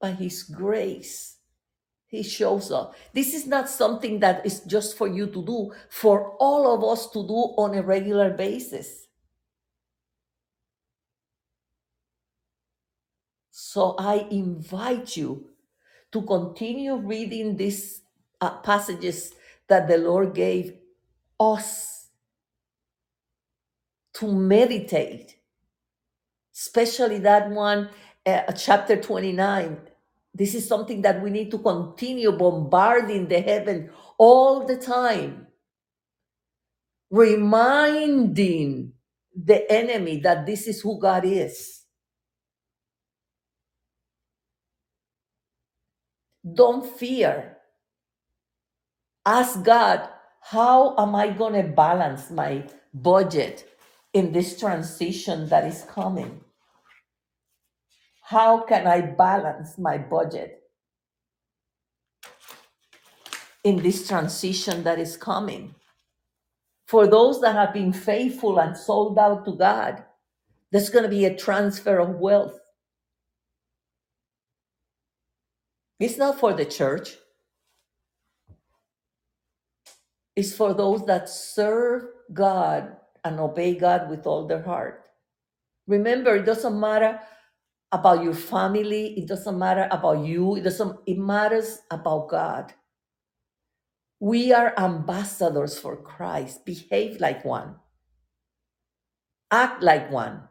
[0.00, 1.36] By His grace,
[2.08, 2.96] He shows up.
[3.12, 7.08] This is not something that is just for you to do, for all of us
[7.10, 9.06] to do on a regular basis.
[13.52, 15.49] So I invite you
[16.12, 18.02] to continue reading these
[18.40, 19.34] uh, passages
[19.68, 20.74] that the Lord gave
[21.40, 22.08] us
[24.14, 25.36] to meditate,
[26.54, 27.90] especially that one,
[28.26, 29.78] uh, chapter 29.
[30.34, 35.48] This is something that we need to continue bombarding the heaven all the time,
[37.10, 38.92] reminding
[39.36, 41.79] the enemy that this is who God is.
[46.44, 47.58] Don't fear.
[49.26, 50.08] Ask God,
[50.42, 52.64] how am I going to balance my
[52.94, 53.68] budget
[54.14, 56.42] in this transition that is coming?
[58.22, 60.62] How can I balance my budget
[63.64, 65.74] in this transition that is coming
[66.86, 70.04] For those that have been faithful and sold out to God,
[70.72, 72.59] there's going to be a transfer of wealth.
[76.00, 77.16] It's not for the church,
[80.36, 85.04] it's for those that serve God and obey God with all their heart.
[85.86, 87.20] Remember, it doesn't matter
[87.92, 92.72] about your family, it doesn't matter about you, it doesn't it matters about God.
[94.20, 96.64] We are ambassadors for Christ.
[96.66, 97.76] Behave like one.
[99.50, 100.48] Act like one.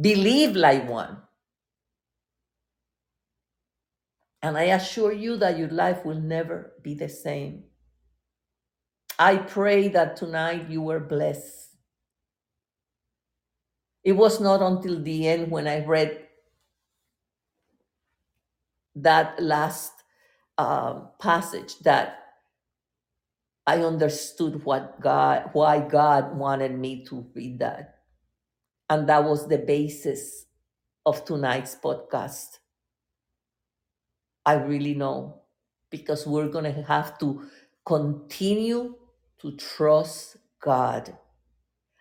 [0.00, 1.23] Believe like one.
[4.44, 7.64] And I assure you that your life will never be the same.
[9.18, 11.70] I pray that tonight you were blessed.
[14.04, 16.28] It was not until the end when I read
[18.96, 19.92] that last
[20.58, 22.18] uh, passage that
[23.66, 28.00] I understood what God, why God wanted me to read that.
[28.90, 30.44] And that was the basis
[31.06, 32.58] of tonight's podcast.
[34.46, 35.42] I really know
[35.90, 37.44] because we're going to have to
[37.86, 38.96] continue
[39.40, 41.16] to trust God.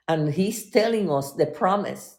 [0.07, 2.17] And He's telling us the promise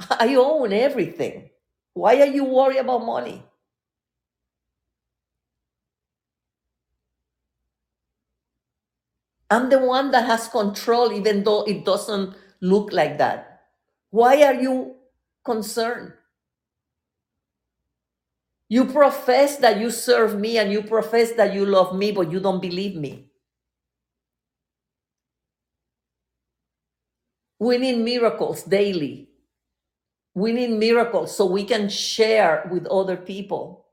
[0.10, 1.50] I own everything.
[1.94, 3.44] Why are you worried about money?
[9.50, 13.62] I'm the one that has control, even though it doesn't look like that.
[14.10, 14.96] Why are you
[15.44, 16.14] concerned?
[18.68, 22.40] You profess that you serve me and you profess that you love me, but you
[22.40, 23.28] don't believe me.
[27.60, 29.28] We need miracles daily.
[30.34, 33.86] We need miracles so we can share with other people.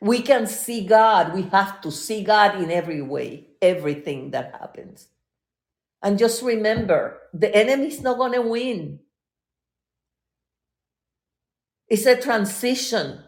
[0.00, 1.34] We can see God.
[1.34, 5.08] We have to see God in every way, everything that happens.
[6.02, 9.00] And just remember the enemy's not going to win.
[11.88, 13.20] It's a transition.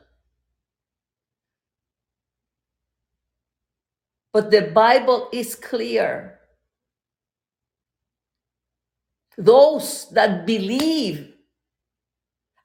[4.33, 6.41] But the Bible is clear.
[9.39, 11.35] Those that believe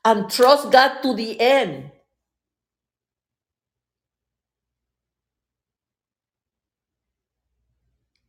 [0.06, 1.91] and trust God to the end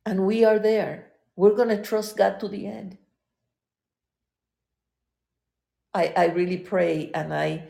[0.07, 1.13] and we are there.
[1.37, 2.99] We're going to trust God to the end.
[5.95, 7.69] I, I really pray and I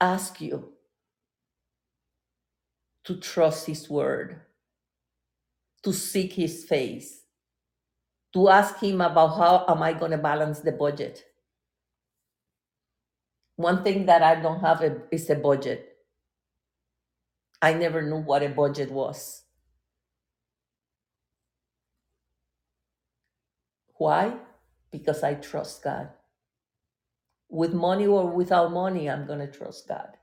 [0.00, 0.72] ask you
[3.04, 4.40] to trust His word,
[5.84, 7.22] to seek His face,
[8.34, 11.24] to ask Him about how am I going to balance the budget.
[13.56, 15.96] One thing that I don't have a, is a budget.
[17.60, 19.42] I never knew what a budget was.
[23.96, 24.34] Why?
[24.92, 26.10] Because I trust God.
[27.50, 30.16] With money or without money, I'm going to trust God.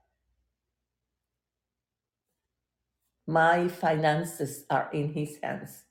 [3.28, 5.84] My finances are in His hands.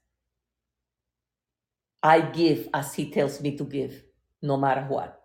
[2.03, 4.03] I give as He tells me to give,
[4.43, 5.21] no matter what.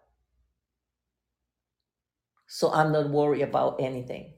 [2.47, 4.33] So I'm not worried about anything.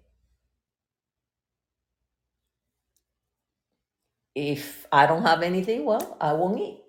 [4.35, 6.80] If I don't have anything, well, I won't eat.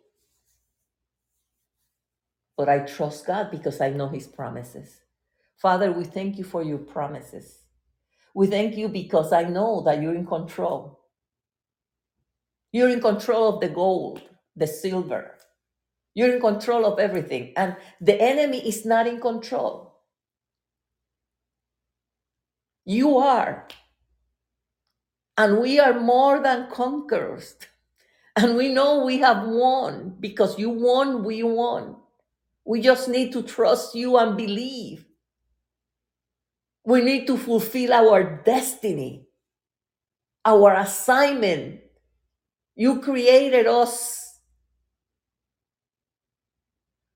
[2.62, 5.00] But I trust God because I know His promises.
[5.56, 7.58] Father, we thank you for your promises.
[8.36, 11.00] We thank you because I know that you're in control.
[12.70, 14.22] You're in control of the gold,
[14.54, 15.34] the silver.
[16.14, 17.52] You're in control of everything.
[17.56, 19.96] And the enemy is not in control.
[22.84, 23.66] You are.
[25.36, 27.56] And we are more than conquerors.
[28.36, 31.96] And we know we have won because you won, we won.
[32.64, 35.04] We just need to trust you and believe.
[36.84, 39.26] We need to fulfill our destiny,
[40.44, 41.80] our assignment.
[42.76, 44.38] You created us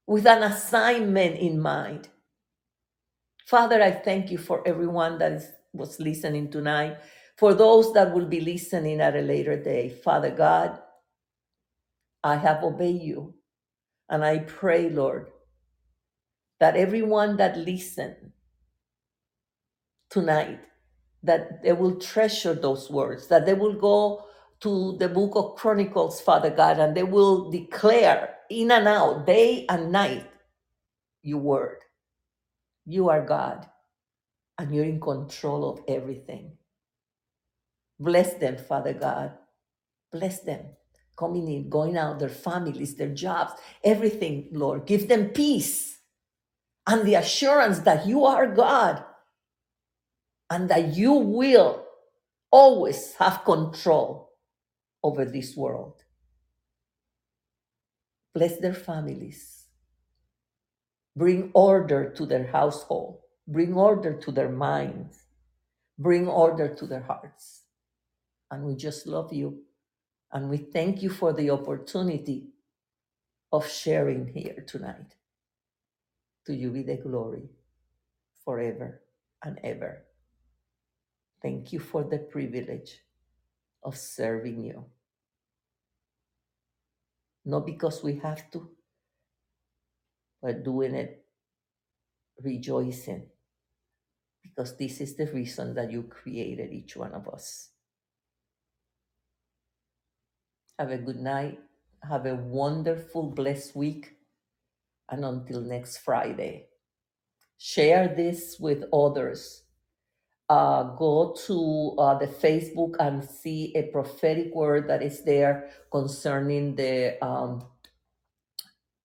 [0.07, 2.09] with an assignment in mind.
[3.47, 6.99] Father, I thank you for everyone that is, was listening tonight,
[7.37, 9.89] for those that will be listening at a later day.
[9.91, 10.81] Father God,
[12.25, 13.35] I have obeyed you.
[14.09, 15.31] And I pray, Lord,
[16.61, 18.33] that everyone that listen
[20.11, 20.61] tonight
[21.23, 24.25] that they will treasure those words that they will go
[24.61, 29.67] to the book of chronicles father god and they will declare in and out day
[29.69, 30.27] and night
[31.23, 31.79] your word
[32.87, 33.67] you are god
[34.59, 36.53] and you're in control of everything.
[37.99, 39.33] Bless them, Father God.
[40.13, 40.67] Bless them.
[41.17, 43.53] Coming in, going out, their families, their jobs,
[43.85, 44.87] everything, Lord.
[44.87, 45.96] Give them peace
[46.87, 49.05] and the assurance that you are God
[50.51, 51.85] and that you will
[52.51, 54.33] always have control
[55.03, 56.03] over this world.
[58.35, 59.67] Bless their families.
[61.17, 63.21] Bring order to their household.
[63.49, 65.19] Bring order to their minds.
[65.99, 67.63] Bring order to their hearts.
[68.51, 69.63] And we just love you.
[70.33, 72.49] And we thank you for the opportunity
[73.53, 75.15] of sharing here tonight.
[76.47, 77.51] To you be the glory
[78.45, 79.03] forever
[79.43, 80.05] and ever.
[81.43, 83.01] Thank you for the privilege
[83.83, 84.85] of serving you.
[87.45, 88.71] Not because we have to,
[90.43, 91.25] but doing it
[92.43, 93.27] rejoicing
[94.43, 97.71] because this is the reason that you created each one of us.
[100.79, 101.59] Have a good night.
[102.09, 104.16] Have a wonderful, blessed week.
[105.11, 106.69] And until next Friday,
[107.59, 109.63] share this with others.
[110.49, 116.77] Uh, go to uh, the Facebook and see a prophetic word that is there concerning
[116.77, 117.65] the um,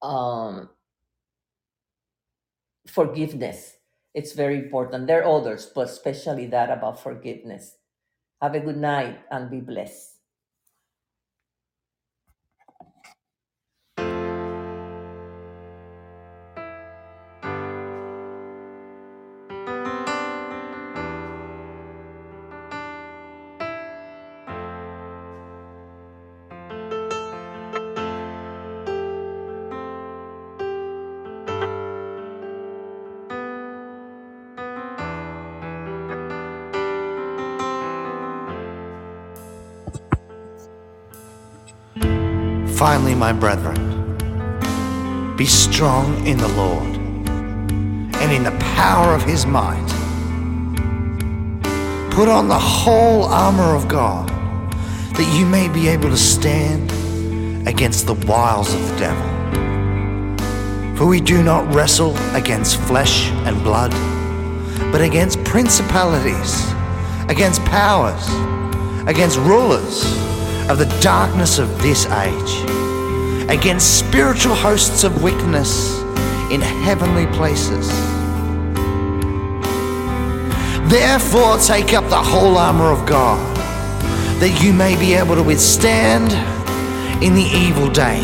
[0.01, 0.69] um,
[2.87, 3.77] forgiveness.
[4.13, 5.07] It's very important.
[5.07, 7.77] There are others, but especially that about forgiveness.
[8.41, 10.10] Have a good night and be blessed.
[43.21, 43.77] My brethren,
[45.37, 46.97] be strong in the Lord
[48.15, 49.89] and in the power of his might.
[52.09, 54.27] Put on the whole armor of God
[55.13, 56.89] that you may be able to stand
[57.67, 59.27] against the wiles of the devil.
[60.97, 63.91] For we do not wrestle against flesh and blood,
[64.91, 66.73] but against principalities,
[67.29, 68.27] against powers,
[69.07, 70.11] against rulers
[70.71, 72.80] of the darkness of this age,
[73.49, 75.99] against spiritual hosts of wickedness
[76.51, 77.87] in heavenly places.
[80.89, 83.39] Therefore, take up the whole armor of God,
[84.41, 86.33] that you may be able to withstand
[87.23, 88.19] in the evil day,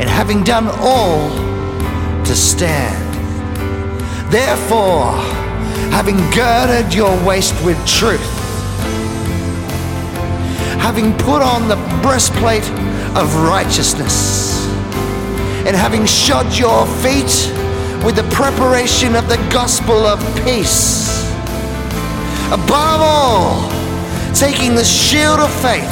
[0.00, 1.30] and having done all,
[2.24, 3.06] to stand.
[4.32, 5.12] Therefore,
[5.90, 8.20] having girded your waist with truth,
[10.80, 12.64] having put on the breastplate
[13.16, 14.66] of righteousness,
[15.66, 17.32] and having shod your feet
[18.04, 21.22] with the preparation of the gospel of peace.
[22.52, 23.70] Above all,
[24.34, 25.90] taking the shield of faith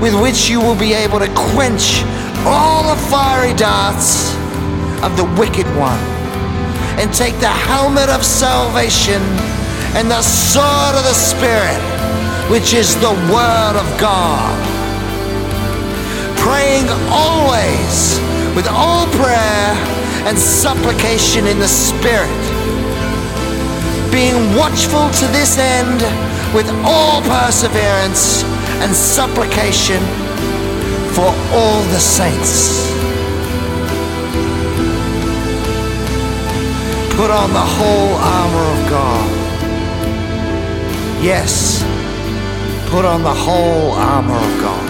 [0.00, 2.02] with which you will be able to quench
[2.46, 4.34] all the fiery darts
[5.02, 6.00] of the wicked one,
[6.98, 9.20] and take the helmet of salvation
[9.96, 11.80] and the sword of the Spirit
[12.50, 14.69] which is the Word of God.
[16.50, 18.18] Praying always
[18.56, 19.70] with all prayer
[20.26, 22.42] and supplication in the Spirit.
[24.10, 26.00] Being watchful to this end
[26.52, 28.42] with all perseverance
[28.82, 30.02] and supplication
[31.14, 32.90] for all the saints.
[37.14, 39.30] Put on the whole armor of God.
[41.22, 41.84] Yes
[42.90, 44.89] put on the whole armor of God